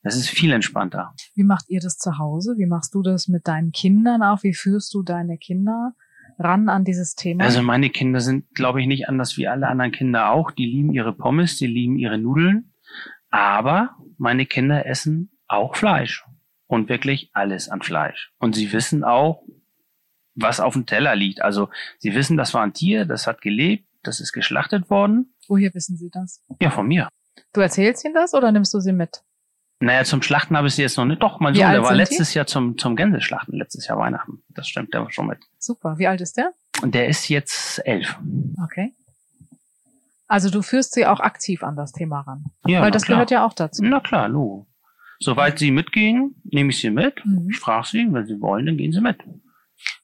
[0.02, 1.14] Das ist viel entspannter.
[1.34, 2.54] Wie macht ihr das zu Hause?
[2.58, 4.42] Wie machst du das mit deinen Kindern auch?
[4.44, 5.94] Wie führst du deine Kinder?
[6.38, 7.44] Ran an dieses Thema?
[7.44, 10.50] Also meine Kinder sind, glaube ich, nicht anders wie alle anderen Kinder auch.
[10.50, 12.72] Die lieben ihre Pommes, die lieben ihre Nudeln.
[13.30, 16.24] Aber meine Kinder essen auch Fleisch.
[16.68, 18.32] Und wirklich alles an Fleisch.
[18.38, 19.44] Und sie wissen auch,
[20.34, 21.42] was auf dem Teller liegt.
[21.42, 21.68] Also
[21.98, 25.34] sie wissen, das war ein Tier, das hat gelebt, das ist geschlachtet worden.
[25.48, 26.42] Woher wissen sie das?
[26.60, 27.08] Ja, von mir.
[27.52, 29.22] Du erzählst ihnen das oder nimmst du sie mit?
[29.78, 31.22] Naja, zum Schlachten habe ich sie jetzt noch nicht.
[31.22, 32.38] Doch, mein Wie Sohn, der war letztes die?
[32.38, 34.42] Jahr zum, zum Gänseschlachten, letztes Jahr Weihnachten.
[34.48, 35.38] Das stimmt, der war schon mit.
[35.58, 35.98] Super.
[35.98, 36.52] Wie alt ist der?
[36.82, 38.18] Und der ist jetzt elf.
[38.64, 38.94] Okay.
[40.28, 42.44] Also du führst sie auch aktiv an das Thema ran.
[42.66, 43.16] Ja, Weil das klar.
[43.16, 43.82] gehört ja auch dazu.
[43.84, 44.66] Na klar, Lu.
[45.18, 47.24] Soweit sie mitgehen, nehme ich sie mit.
[47.24, 47.48] Mhm.
[47.50, 49.22] Ich frage sie, wenn sie wollen, dann gehen sie mit.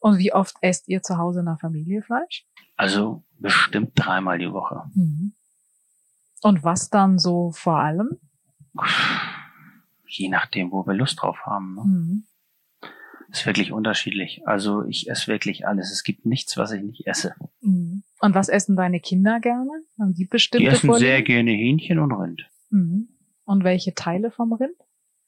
[0.00, 2.46] Und wie oft esst ihr zu Hause in der Familie Fleisch?
[2.76, 4.85] Also bestimmt dreimal die Woche.
[4.94, 5.35] Mhm.
[6.42, 8.18] Und was dann so vor allem?
[10.18, 11.75] Je nachdem, wo wir Lust drauf haben.
[11.75, 11.83] Ne?
[11.85, 12.25] Mhm.
[13.31, 14.42] Ist wirklich unterschiedlich.
[14.46, 15.90] Also ich esse wirklich alles.
[15.90, 17.35] Es gibt nichts, was ich nicht esse.
[17.62, 18.03] Mhm.
[18.20, 19.70] Und was essen deine Kinder gerne?
[19.98, 21.09] Haben die bestimmte Die essen Vorlieben?
[21.09, 22.42] sehr gerne Hähnchen und Rind.
[22.70, 23.09] Mhm.
[23.44, 24.77] Und welche Teile vom Rind?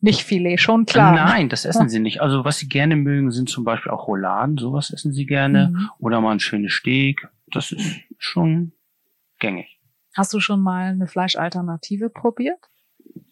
[0.00, 1.14] Nicht Filet, schon klar.
[1.14, 2.20] Nein, das essen sie nicht.
[2.20, 4.58] Also was sie gerne mögen, sind zum Beispiel auch Rouladen.
[4.58, 5.70] Sowas essen sie gerne.
[5.72, 5.90] Mhm.
[5.98, 7.26] Oder mal ein schönes Steak.
[7.46, 8.72] Das ist schon
[9.38, 9.80] gängig.
[10.14, 12.60] Hast du schon mal eine Fleischalternative probiert?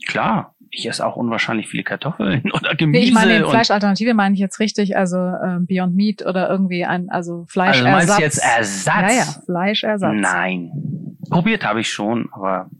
[0.06, 3.04] Klar, ich esse auch unwahrscheinlich viele Kartoffeln oder Gemüse.
[3.04, 7.44] Ich meine, Fleischalternative meine ich jetzt richtig, also äh, Beyond Meat oder irgendwie ein, also
[7.48, 7.86] Fleischersatz.
[7.86, 9.12] Also meinst du jetzt Ersatz?
[9.12, 10.16] Ja, ja, Fleischersatz.
[10.16, 10.70] Nein.
[11.28, 12.70] Probiert habe ich schon, aber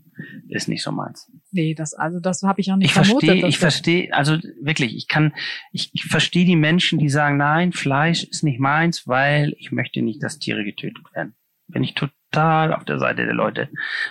[0.49, 1.31] ist nicht so meins.
[1.51, 3.29] Nee, das, also das habe ich auch nicht ich vermutet.
[3.29, 5.35] Versteh, ich verstehe, also wirklich, ich kann,
[5.73, 10.03] ich, ich verstehe die Menschen, die sagen, nein, Fleisch ist nicht meins, weil ich möchte
[10.03, 11.35] nicht, dass Tiere getötet werden.
[11.69, 13.69] Bin ich total auf der Seite der Leute,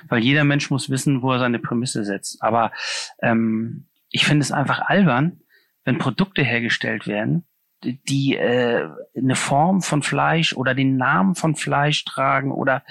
[0.08, 2.42] weil jeder Mensch muss wissen, wo er seine Prämisse setzt.
[2.42, 2.72] Aber
[3.22, 5.42] ähm, ich finde es einfach albern,
[5.84, 7.46] wenn Produkte hergestellt werden,
[7.84, 8.88] die äh,
[9.18, 12.84] eine Form von Fleisch oder den Namen von Fleisch tragen oder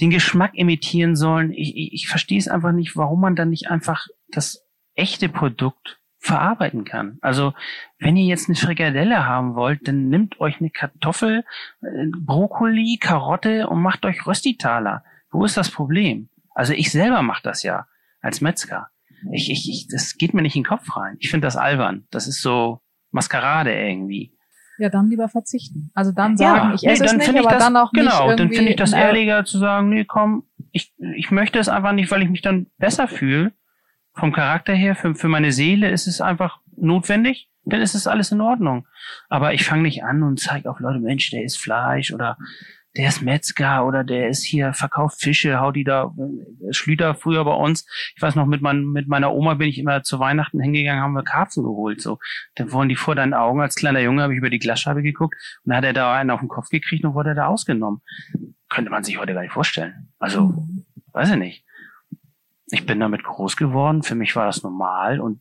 [0.00, 1.52] den Geschmack imitieren sollen.
[1.52, 6.00] Ich, ich, ich verstehe es einfach nicht, warum man dann nicht einfach das echte Produkt
[6.22, 7.18] verarbeiten kann.
[7.20, 7.52] Also
[7.98, 11.44] wenn ihr jetzt eine Frikadelle haben wollt, dann nehmt euch eine Kartoffel,
[11.82, 15.04] äh, Brokkoli, Karotte und macht euch Röstitaler.
[15.32, 16.28] Wo ist das Problem?
[16.54, 17.86] Also ich selber mache das ja
[18.20, 18.88] als Metzger.
[19.32, 21.16] Ich, ich, ich, das geht mir nicht in den Kopf rein.
[21.18, 22.06] Ich finde das albern.
[22.10, 22.80] Das ist so
[23.10, 24.32] Maskerade irgendwie.
[24.78, 25.90] Ja, dann lieber verzichten.
[25.92, 28.38] Also dann sagen, ja, ich esse nee, es nicht, aber das, dann auch genau, nicht
[28.38, 32.10] dann finde ich das ehrlicher zu sagen, nee, komm, ich, ich möchte es einfach nicht,
[32.10, 33.52] weil ich mich dann besser fühle.
[34.14, 38.32] Vom Charakter her, für, für meine Seele ist es einfach notwendig, dann ist es alles
[38.32, 38.86] in Ordnung.
[39.28, 42.36] Aber ich fange nicht an und zeige auf Leute, Mensch, der isst Fleisch oder
[42.96, 47.44] der ist Metzger oder der ist hier, verkauft Fische, hau die da, äh, Schlüter früher
[47.44, 47.86] bei uns.
[48.14, 51.14] Ich weiß noch, mit, mein, mit meiner Oma bin ich immer zu Weihnachten hingegangen, haben
[51.14, 52.18] wir Karpfen geholt, so.
[52.56, 55.34] Dann wurden die vor deinen Augen, als kleiner Junge habe ich über die Glasscheibe geguckt
[55.64, 58.02] und dann hat er da einen auf den Kopf gekriegt und wurde da ausgenommen.
[58.68, 60.12] Könnte man sich heute gar nicht vorstellen.
[60.18, 60.66] Also,
[61.12, 61.64] weiß ich nicht.
[62.72, 65.40] Ich bin damit groß geworden, für mich war das normal und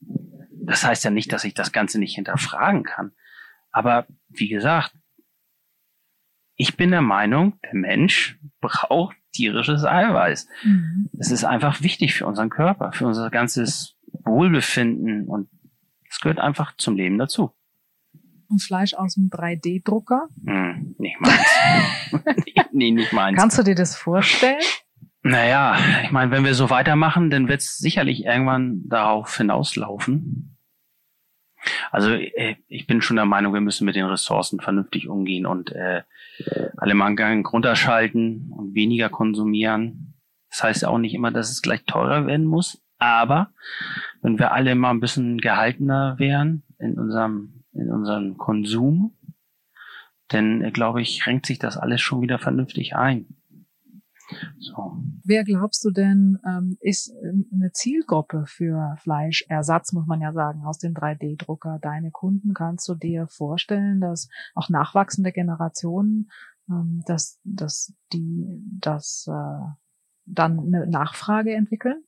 [0.51, 3.13] das heißt ja nicht, dass ich das Ganze nicht hinterfragen kann.
[3.71, 4.93] Aber wie gesagt,
[6.57, 10.45] ich bin der Meinung, der Mensch braucht tierisches Eiweiß.
[10.63, 11.09] Mhm.
[11.17, 15.49] Es ist einfach wichtig für unseren Körper, für unser ganzes Wohlbefinden und
[16.09, 17.51] es gehört einfach zum Leben dazu.
[18.49, 20.27] Und Fleisch aus dem 3D-Drucker?
[20.45, 21.45] Hm, nicht meins.
[22.73, 23.39] nee, nicht meins.
[23.39, 24.59] Kannst du dir das vorstellen?
[25.23, 30.57] Naja, ich meine, wenn wir so weitermachen, dann wird es sicherlich irgendwann darauf hinauslaufen,
[31.91, 35.71] also äh, ich bin schon der Meinung, wir müssen mit den Ressourcen vernünftig umgehen und
[35.71, 36.03] äh,
[36.77, 40.15] alle Mangang runterschalten und weniger konsumieren.
[40.49, 43.51] Das heißt auch nicht immer, dass es gleich teurer werden muss, aber
[44.21, 49.15] wenn wir alle mal ein bisschen gehaltener wären in unserem, in unserem Konsum,
[50.27, 53.40] dann äh, glaube ich, renkt sich das alles schon wieder vernünftig ein.
[54.59, 54.97] So.
[55.23, 60.63] Wer glaubst du denn, ähm, ist ähm, eine Zielgruppe für Fleischersatz, muss man ja sagen,
[60.65, 61.79] aus dem 3D-Drucker?
[61.81, 66.31] Deine Kunden kannst du dir vorstellen, dass auch nachwachsende Generationen,
[66.69, 69.65] ähm, dass, dass die das äh,
[70.25, 72.03] dann eine Nachfrage entwickeln?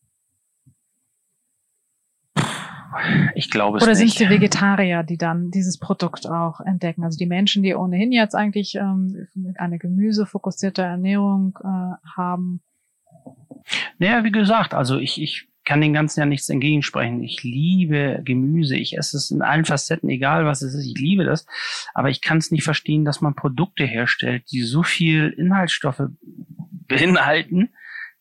[3.35, 7.03] Ich glaube es Oder sind es die Vegetarier, die dann dieses Produkt auch entdecken?
[7.03, 12.61] Also die Menschen, die ohnehin jetzt eigentlich ähm, eine gemüsefokussierte Ernährung äh, haben?
[13.97, 17.23] Naja, wie gesagt, also ich, ich kann den ganzen ja nichts entgegensprechen.
[17.23, 18.75] Ich liebe Gemüse.
[18.75, 20.85] Ich esse es in allen Facetten, egal was es ist.
[20.85, 21.45] Ich liebe das.
[21.93, 26.03] Aber ich kann es nicht verstehen, dass man Produkte herstellt, die so viel Inhaltsstoffe
[26.87, 27.69] beinhalten,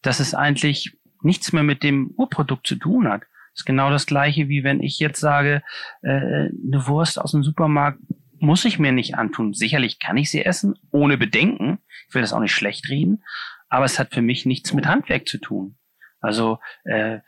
[0.02, 3.22] dass es eigentlich nichts mehr mit dem Urprodukt zu tun hat
[3.54, 5.62] ist genau das gleiche, wie wenn ich jetzt sage,
[6.02, 7.98] äh, eine Wurst aus dem Supermarkt
[8.38, 9.54] muss ich mir nicht antun.
[9.54, 11.78] Sicherlich kann ich sie essen, ohne Bedenken.
[12.08, 13.22] Ich will das auch nicht schlecht reden,
[13.68, 15.76] aber es hat für mich nichts mit Handwerk zu tun.
[16.20, 17.20] Also äh,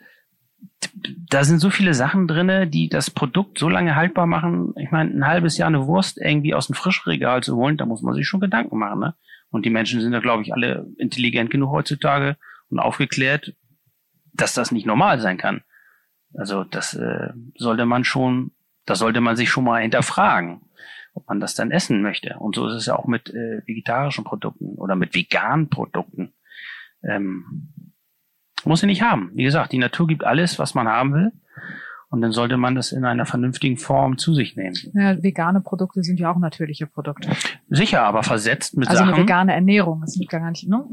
[1.29, 4.73] da sind so viele Sachen drinne, die das Produkt so lange haltbar machen.
[4.77, 8.01] Ich meine, ein halbes Jahr eine Wurst irgendwie aus dem Frischregal zu holen, da muss
[8.01, 8.99] man sich schon Gedanken machen.
[8.99, 9.15] Ne?
[9.49, 12.37] Und die Menschen sind da, glaube ich, alle intelligent genug heutzutage
[12.69, 13.53] und aufgeklärt,
[14.33, 15.63] dass das nicht normal sein kann.
[16.37, 18.51] Also das äh, sollte man schon,
[18.85, 20.61] da sollte man sich schon mal hinterfragen,
[21.13, 22.35] ob man das dann essen möchte.
[22.39, 26.33] Und so ist es ja auch mit äh, vegetarischen Produkten oder mit veganen Produkten.
[27.03, 27.71] Ähm,
[28.65, 29.31] muss sie nicht haben.
[29.33, 31.31] Wie gesagt, die Natur gibt alles, was man haben will.
[32.09, 34.75] Und dann sollte man das in einer vernünftigen Form zu sich nehmen.
[34.93, 37.29] Ja, vegane Produkte sind ja auch natürliche Produkte.
[37.67, 39.09] Sicher, aber versetzt mit also Sachen.
[39.09, 40.85] Also eine vegane Ernährung, das liegt gar nicht, ne?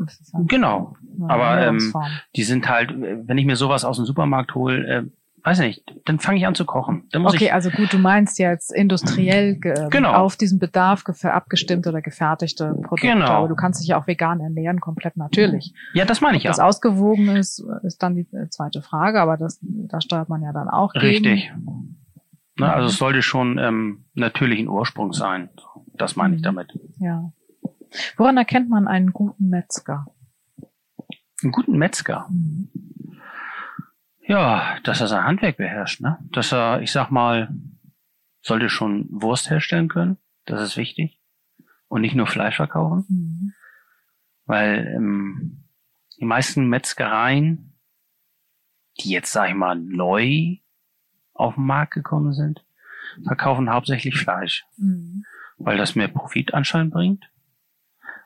[0.47, 0.97] Genau.
[1.29, 1.95] Aber ähm,
[2.35, 5.03] die sind halt, wenn ich mir sowas aus dem Supermarkt hole, äh,
[5.45, 7.09] weiß nicht, dann fange ich an zu kochen.
[7.11, 10.13] Dann muss okay, ich, also gut, du meinst jetzt industriell ge genau.
[10.13, 13.09] auf diesen Bedarf abgestimmt oder gefertigte Produkte.
[13.09, 13.27] Genau.
[13.27, 15.75] Aber du kannst dich ja auch vegan ernähren, komplett natürlich.
[15.95, 16.51] Ja, das meine ich Ob ja.
[16.51, 20.53] das ausgewogen ist, ist dann die äh, zweite Frage, aber das, da steuert man ja
[20.53, 21.27] dann auch gegen.
[21.27, 21.53] Richtig.
[22.57, 25.51] Na, ne, also es sollte schon ähm, natürlichen Ursprung sein.
[25.95, 26.45] Das meine ich mhm.
[26.45, 26.79] damit.
[26.99, 27.33] Ja.
[28.17, 30.07] Woran erkennt man einen guten Metzger?
[31.43, 32.27] Einen guten Metzger?
[32.31, 32.69] Mhm.
[34.25, 36.19] Ja, dass er sein Handwerk beherrscht, ne?
[36.31, 37.49] Dass er, ich sag mal,
[38.41, 40.17] sollte schon Wurst herstellen können.
[40.45, 41.21] Das ist wichtig.
[41.89, 43.05] Und nicht nur Fleisch verkaufen.
[43.09, 43.55] Mhm.
[44.47, 45.65] Weil ähm,
[46.19, 47.75] die meisten Metzgereien,
[49.01, 50.57] die jetzt, sag ich mal, neu
[51.35, 52.65] auf den Markt gekommen sind,
[53.25, 54.65] verkaufen hauptsächlich Fleisch.
[54.77, 55.25] Mhm.
[55.59, 57.29] Weil das mehr Profit anscheinend bringt.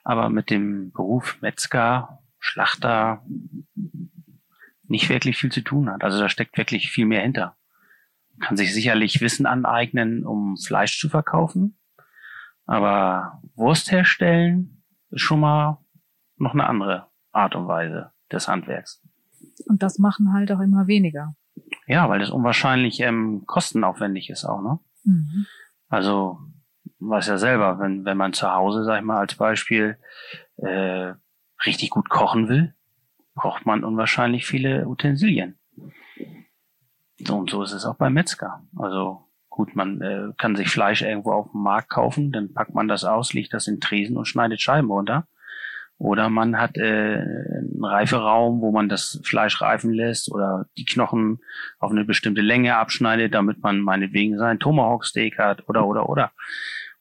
[0.04, 3.24] aber mit dem Beruf Metzger, Schlachter
[4.88, 6.04] nicht wirklich viel zu tun hat.
[6.04, 7.56] Also da steckt wirklich viel mehr hinter.
[8.32, 11.78] Man kann sich sicherlich Wissen aneignen, um Fleisch zu verkaufen,
[12.66, 15.78] aber Wurst herstellen ist schon mal
[16.36, 19.02] noch eine andere Art und Weise des Handwerks.
[19.66, 21.34] Und das machen halt auch immer weniger.
[21.86, 24.78] Ja, weil das unwahrscheinlich ähm, kostenaufwendig ist auch, ne?
[25.04, 25.46] Mhm.
[25.88, 26.38] Also,
[26.98, 29.98] weiß ja selber, wenn, wenn man zu Hause, sag ich mal, als Beispiel,
[30.56, 31.14] äh,
[31.64, 32.74] richtig gut kochen will,
[33.36, 35.56] braucht man unwahrscheinlich viele Utensilien.
[37.18, 38.64] So und so ist es auch beim Metzger.
[38.76, 42.88] Also gut, man äh, kann sich Fleisch irgendwo auf dem Markt kaufen, dann packt man
[42.88, 45.28] das aus, legt das in Tresen und schneidet Scheiben runter.
[45.98, 51.38] Oder man hat äh, einen Reiferaum, wo man das Fleisch reifen lässt oder die Knochen
[51.78, 56.32] auf eine bestimmte Länge abschneidet, damit man meinetwegen sein Tomahawk-Steak hat oder oder oder.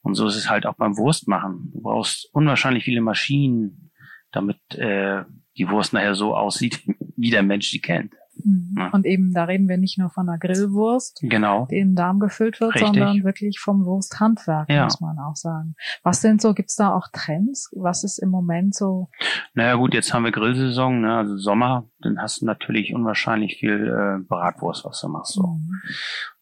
[0.01, 1.71] Und so ist es halt auch beim Wurstmachen.
[1.73, 3.91] Du brauchst unwahrscheinlich viele Maschinen,
[4.31, 5.23] damit äh,
[5.57, 6.81] die Wurst nachher so aussieht,
[7.15, 8.13] wie der Mensch sie kennt.
[8.43, 8.75] Mhm.
[8.77, 8.89] Ja.
[8.89, 11.67] Und eben, da reden wir nicht nur von einer Grillwurst, genau.
[11.69, 12.87] die in den Darm gefüllt wird, Richtig.
[12.87, 14.83] sondern wirklich vom Wursthandwerk, ja.
[14.83, 15.75] muss man auch sagen.
[16.03, 17.71] Was sind so, gibt's da auch Trends?
[17.75, 19.09] Was ist im Moment so?
[19.53, 21.15] Naja gut, jetzt haben wir Grillsaison, ne?
[21.17, 25.33] also Sommer, dann hast du natürlich unwahrscheinlich viel äh, Bratwurst, was du machst.
[25.33, 25.47] So.
[25.47, 25.81] Mhm.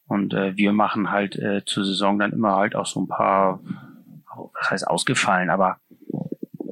[0.06, 3.62] Und äh, wir machen halt äh, zur Saison dann immer halt auch so ein paar,
[4.54, 5.78] was heißt ausgefallen, aber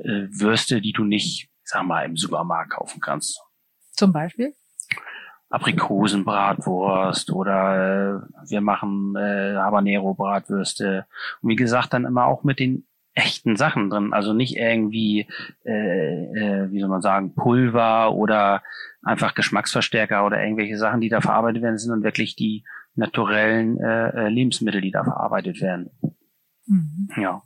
[0.03, 3.41] äh, Würste, die du nicht, sag mal, im Supermarkt kaufen kannst.
[3.93, 4.53] Zum Beispiel?
[5.49, 11.05] Aprikosenbratwurst oder äh, wir machen äh, Habanero-Bratwürste.
[11.41, 14.13] Und wie gesagt, dann immer auch mit den echten Sachen drin.
[14.13, 15.27] Also nicht irgendwie,
[15.65, 18.63] äh, äh, wie soll man sagen, Pulver oder
[19.03, 22.63] einfach Geschmacksverstärker oder irgendwelche Sachen, die da verarbeitet werden, sind und wirklich die
[22.95, 25.89] naturellen äh, äh Lebensmittel, die da verarbeitet werden.
[26.65, 27.09] Mhm.
[27.17, 27.43] Ja.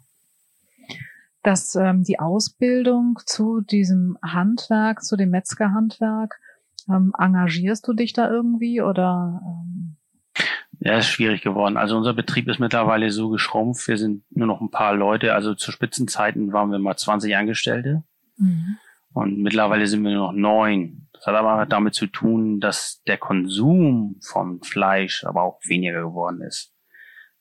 [1.45, 6.39] Dass ähm, die Ausbildung zu diesem Handwerk, zu dem Metzgerhandwerk,
[6.89, 9.41] ähm, engagierst du dich da irgendwie oder?
[9.45, 9.97] Ähm?
[10.79, 11.77] Ja, ist schwierig geworden.
[11.77, 13.87] Also unser Betrieb ist mittlerweile so geschrumpft.
[13.87, 15.33] Wir sind nur noch ein paar Leute.
[15.33, 18.03] Also zu Spitzenzeiten waren wir mal 20 Angestellte.
[18.37, 18.77] Mhm.
[19.13, 21.07] Und mittlerweile sind wir nur noch neun.
[21.13, 26.41] Das hat aber damit zu tun, dass der Konsum von Fleisch aber auch weniger geworden
[26.41, 26.74] ist.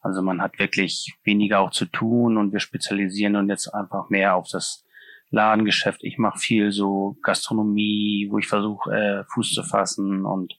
[0.05, 4.37] Also man hat wirklich weniger auch zu tun und wir spezialisieren uns jetzt einfach mehr
[4.37, 4.85] auf das
[5.31, 6.05] Ladengeschäft.
[6.05, 10.55] Ich mache viel so Gastronomie, wo ich versuche, äh, Fuß zu fassen und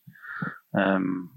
[0.74, 1.30] ähm,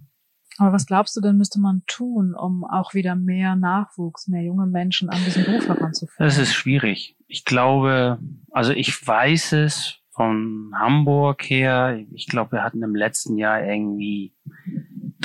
[0.60, 4.66] aber was glaubst du denn, müsste man tun, um auch wieder mehr Nachwuchs, mehr junge
[4.66, 6.28] Menschen an diesen Beruf heranzuführen?
[6.28, 7.16] Das ist schwierig.
[7.28, 8.18] Ich glaube,
[8.50, 12.04] also ich weiß es von Hamburg her.
[12.10, 14.34] Ich glaube, wir hatten im letzten Jahr irgendwie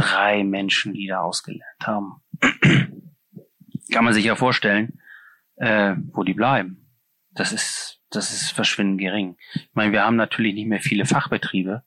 [0.04, 2.22] drei Menschen, die da ausgelernt haben.
[3.92, 5.00] Kann man sich ja vorstellen,
[5.56, 6.90] äh, wo die bleiben.
[7.32, 9.38] Das ist das ist verschwindend gering.
[9.56, 11.84] Ich meine, wir haben natürlich nicht mehr viele Fachbetriebe,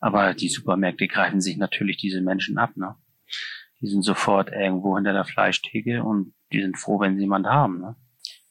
[0.00, 2.76] aber die Supermärkte greifen sich natürlich diese Menschen ab.
[2.76, 2.94] Ne?
[3.80, 7.80] Die sind sofort irgendwo hinter der Fleischtheke und die sind froh, wenn sie jemand haben.
[7.80, 7.96] Ne?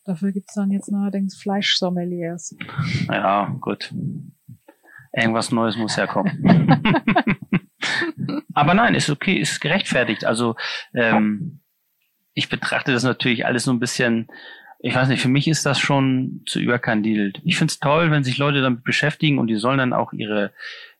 [0.03, 2.55] Dafür gibt's dann jetzt neuerdings Fleischsommeliers.
[3.07, 3.93] Ja, gut.
[5.11, 6.43] Irgendwas Neues muss ja kommen.
[8.53, 10.25] aber nein, ist okay, ist gerechtfertigt.
[10.25, 10.55] Also
[10.93, 11.59] ähm,
[12.33, 14.29] ich betrachte das natürlich alles so ein bisschen
[14.85, 17.41] ich weiß nicht, für mich ist das schon zu überkandidelt.
[17.43, 20.53] Ich finde es toll, wenn sich Leute damit beschäftigen und die sollen dann auch ihre,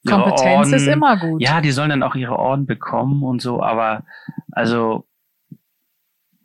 [0.03, 1.39] ihre Kompetenz Orden, ist immer gut.
[1.39, 4.03] Ja, die sollen dann auch ihre Orden bekommen und so, aber
[4.51, 5.07] also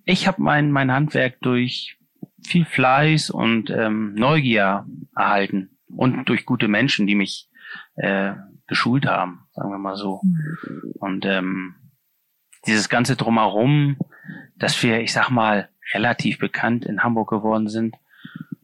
[0.04, 1.96] ich habe mein, mein Handwerk durch
[2.46, 4.84] viel Fleiß und ähm, Neugier
[5.16, 7.48] erhalten und durch gute Menschen, die mich
[7.94, 8.34] äh,
[8.66, 10.20] geschult haben, sagen wir mal so.
[10.22, 10.92] Mhm.
[10.98, 11.74] Und ähm,
[12.66, 13.98] dieses ganze drumherum,
[14.56, 17.96] dass wir, ich sag mal, relativ bekannt in Hamburg geworden sind,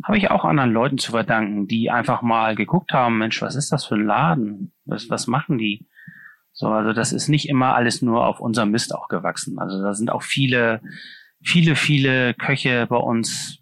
[0.03, 3.72] habe ich auch anderen Leuten zu verdanken, die einfach mal geguckt haben, Mensch, was ist
[3.72, 4.72] das für ein Laden?
[4.84, 5.88] Was, was machen die?
[6.53, 9.59] So, also das ist nicht immer alles nur auf unserem Mist auch gewachsen.
[9.59, 10.80] Also da sind auch viele,
[11.42, 13.59] viele, viele Köche bei uns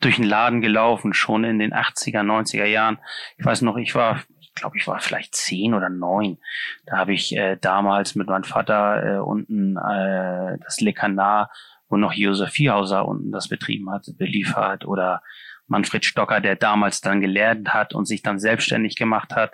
[0.00, 2.98] durch den Laden gelaufen, schon in den 80er, 90er Jahren.
[3.38, 4.20] Ich weiß noch, ich war,
[4.60, 6.38] glaube, ich war vielleicht zehn oder neun.
[6.86, 11.50] Da habe ich äh, damals mit meinem Vater äh, unten äh, das Le Canard
[11.88, 15.22] wo noch Josef Vierhauser unten das betrieben hat, beliefert oder
[15.66, 19.52] Manfred Stocker, der damals dann gelehrt hat und sich dann selbstständig gemacht hat,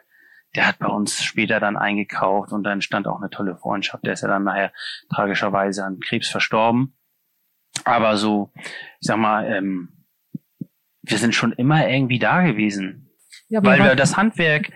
[0.55, 4.05] der hat bei uns später dann eingekauft und dann stand auch eine tolle Freundschaft.
[4.07, 4.72] Der ist ja dann nachher
[5.12, 6.96] tragischerweise an Krebs verstorben.
[7.84, 10.07] Aber so, ich sag mal, ähm,
[11.02, 13.03] wir sind schon immer irgendwie da gewesen,
[13.49, 14.70] ja, weil wir das Handwerk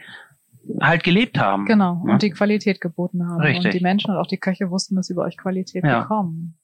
[0.80, 1.64] halt gelebt haben.
[1.66, 2.12] Genau, ne?
[2.12, 3.40] und die Qualität geboten haben.
[3.40, 3.66] Richtig.
[3.66, 6.00] Und die Menschen und auch die Köche wussten, dass sie bei euch Qualität ja.
[6.00, 6.58] bekommen.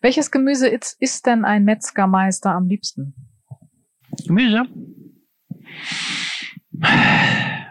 [0.00, 3.14] Welches Gemüse ist, ist denn ein Metzgermeister am liebsten?
[4.26, 4.64] Gemüse?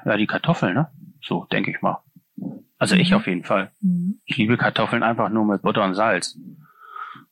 [0.06, 0.90] Ja, die Kartoffeln, ne?
[1.22, 2.00] So, denke ich mal.
[2.78, 3.16] Also ich Mhm.
[3.16, 3.72] auf jeden Fall.
[3.80, 4.20] Mhm.
[4.26, 6.38] Ich liebe Kartoffeln einfach nur mit Butter und Salz.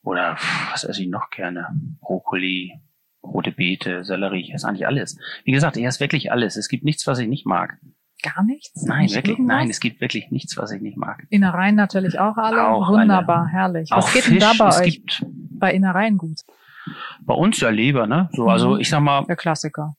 [0.04, 0.38] Oder
[0.72, 1.68] was esse ich noch gerne?
[2.00, 2.80] Brokkoli,
[3.24, 5.18] rote Beete, Sellerie, ich esse eigentlich alles.
[5.44, 6.56] Wie gesagt, ich esse wirklich alles.
[6.58, 7.78] Es gibt nichts, was ich nicht mag.
[8.24, 8.84] Gar nichts?
[8.84, 9.56] Nein, Nicht wirklich, irgendwas?
[9.58, 11.26] nein, es gibt wirklich nichts, was ich nicht mag.
[11.30, 12.68] Innereien natürlich auch alle.
[12.68, 13.90] Auch Wunderbar, herrlich.
[13.92, 16.40] Was Auch geht Fisch, denn da bei es euch gibt bei Innereien gut?
[17.22, 18.30] bei uns ja Leber, ne?
[18.34, 18.80] So, also Mhm.
[18.82, 19.96] ich sag mal, Der Klassiker.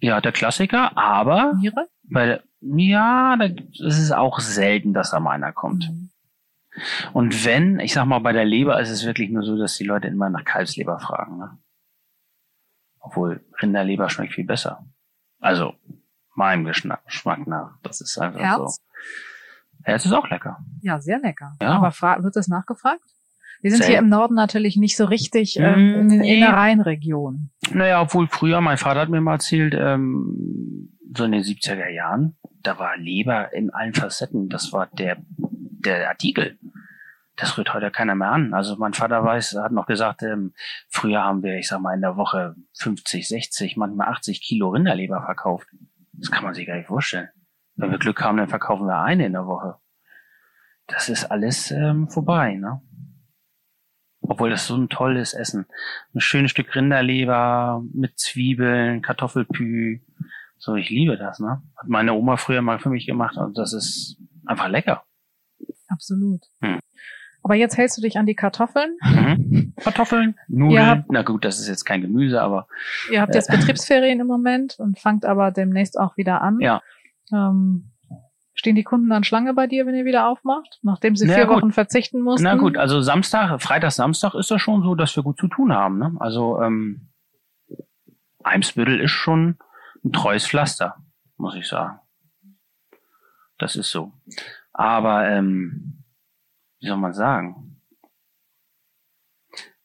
[0.00, 1.88] ja, der Klassiker, aber Niere?
[2.02, 5.90] bei ja, es ist auch selten, dass da mal einer kommt.
[5.90, 6.10] Mhm.
[7.14, 9.84] Und wenn, ich sag mal, bei der Leber ist es wirklich nur so, dass die
[9.84, 11.38] Leute immer nach Kalbsleber fragen.
[11.38, 11.58] Ne?
[13.06, 14.84] Obwohl Rinderleber schmeckt viel besser.
[15.40, 15.74] Also
[16.34, 17.78] meinem Geschmack nach.
[17.82, 18.76] Das ist einfach Herz?
[18.76, 18.82] so.
[19.84, 20.58] Herz ist auch lecker.
[20.82, 21.52] Ja, sehr lecker.
[21.62, 21.68] Ja.
[21.68, 21.92] Aber
[22.24, 23.04] wird das nachgefragt?
[23.62, 23.92] Wir sind Selten.
[23.92, 26.36] hier im Norden natürlich nicht so richtig Mm, ähm, in den nee.
[26.38, 27.52] Innereienregionen.
[27.70, 32.36] Naja, obwohl früher, mein Vater hat mir mal erzählt, ähm, so in den 70er Jahren,
[32.62, 34.48] da war Leber in allen Facetten.
[34.48, 36.58] Das war der, der Artikel.
[37.36, 38.54] Das rührt heute keiner mehr an.
[38.54, 40.54] Also mein Vater weiß, hat noch gesagt, ähm,
[40.88, 45.22] früher haben wir, ich sag mal, in der Woche 50, 60, manchmal 80 Kilo Rinderleber
[45.22, 45.68] verkauft.
[46.12, 47.28] Das kann man sich gar nicht vorstellen.
[47.74, 49.76] Wenn wir Glück haben, dann verkaufen wir eine in der Woche.
[50.86, 52.80] Das ist alles ähm, vorbei, ne?
[54.20, 55.66] Obwohl das so ein tolles Essen.
[56.14, 60.00] Ein schönes Stück Rinderleber mit Zwiebeln, Kartoffelpü.
[60.56, 61.62] So, ich liebe das, ne?
[61.76, 64.16] Hat meine Oma früher mal für mich gemacht und das ist
[64.46, 65.04] einfach lecker.
[65.88, 66.42] Absolut.
[66.60, 66.80] Hm.
[67.46, 68.96] Aber jetzt hältst du dich an die Kartoffeln.
[69.02, 69.72] Mhm.
[69.80, 70.84] Kartoffeln, Nudeln.
[70.84, 72.66] Habt- Na gut, das ist jetzt kein Gemüse, aber
[73.12, 76.58] Ihr habt jetzt Betriebsferien im Moment und fangt aber demnächst auch wieder an.
[76.58, 76.82] Ja.
[77.32, 77.92] Ähm,
[78.54, 81.46] stehen die Kunden dann Schlange bei dir, wenn ihr wieder aufmacht, nachdem sie Na vier
[81.46, 81.58] gut.
[81.58, 82.42] Wochen verzichten mussten?
[82.42, 85.72] na gut, also Samstag, Freitag, Samstag ist das schon so, dass wir gut zu tun
[85.72, 85.98] haben.
[85.98, 86.16] Ne?
[86.18, 87.10] Also ähm,
[88.42, 89.56] Eimsbüttel ist schon
[90.04, 90.96] ein treues Pflaster,
[91.36, 92.00] muss ich sagen.
[93.58, 94.12] Das ist so.
[94.72, 95.95] Aber ähm,
[96.80, 97.80] wie soll man sagen?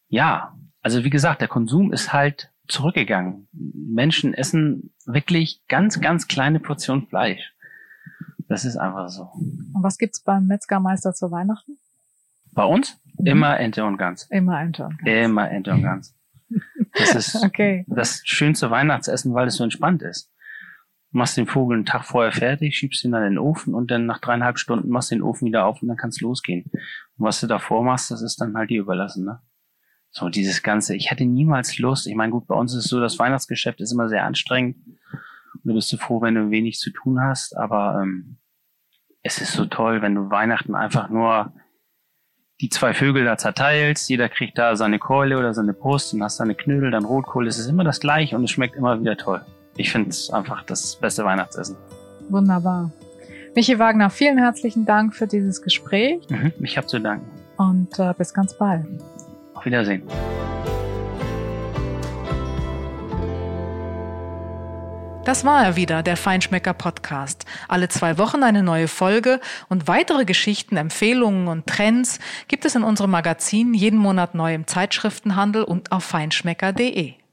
[0.08, 3.48] Ja, also wie gesagt, der Konsum ist halt zurückgegangen.
[3.54, 7.54] Menschen essen wirklich ganz, ganz kleine Portionen Fleisch.
[8.48, 9.24] Das ist einfach so.
[9.34, 11.78] Und was gibt's beim Metzgermeister zu Weihnachten?
[12.54, 13.26] Bei uns Mhm.
[13.28, 14.24] immer Ente und Gans.
[14.30, 14.98] Immer ein Turn.
[15.06, 16.16] Immer Ente und Gans.
[16.94, 17.86] Das ist Okay.
[17.88, 20.30] das schönste Weihnachtsessen, weil es so entspannt ist.
[21.14, 24.06] Machst den Vogel einen Tag vorher fertig, schiebst ihn dann in den Ofen und dann
[24.06, 26.72] nach dreieinhalb Stunden machst du den Ofen wieder auf und dann kannst losgehen.
[26.72, 29.42] Und was du davor machst, das ist dann halt dir überlassen, ne?
[30.14, 30.96] So, dieses Ganze.
[30.96, 32.06] Ich hätte niemals Lust.
[32.06, 34.76] Ich meine, gut, bei uns ist es so, das Weihnachtsgeschäft ist immer sehr anstrengend.
[34.86, 37.56] Und du bist so froh, wenn du wenig zu tun hast.
[37.58, 38.38] Aber ähm,
[39.24, 41.54] es ist so toll, wenn du Weihnachten einfach nur
[42.60, 44.10] die zwei Vögel da zerteilst.
[44.10, 47.48] Jeder kriegt da seine Keule oder seine Brust und hast seine Knödel, dann Rotkohl.
[47.48, 49.46] Es ist immer das gleiche und es schmeckt immer wieder toll.
[49.78, 51.76] Ich finde es einfach das beste Weihnachtsessen.
[52.30, 52.92] Wunderbar.
[53.56, 56.54] Michi Wagner, vielen herzlichen Dank für dieses Gespräch Mhm.
[56.62, 57.26] Ich habe zu danken.
[57.58, 58.86] und äh, bis ganz bald.
[59.54, 60.04] Auf Wiedersehen.
[65.24, 67.46] Das war er wieder, der Feinschmecker Podcast.
[67.68, 72.84] Alle zwei Wochen eine neue Folge und weitere Geschichten, Empfehlungen und Trends gibt es in
[72.84, 77.14] unserem Magazin jeden Monat neu im Zeitschriftenhandel und auf feinschmecker.de.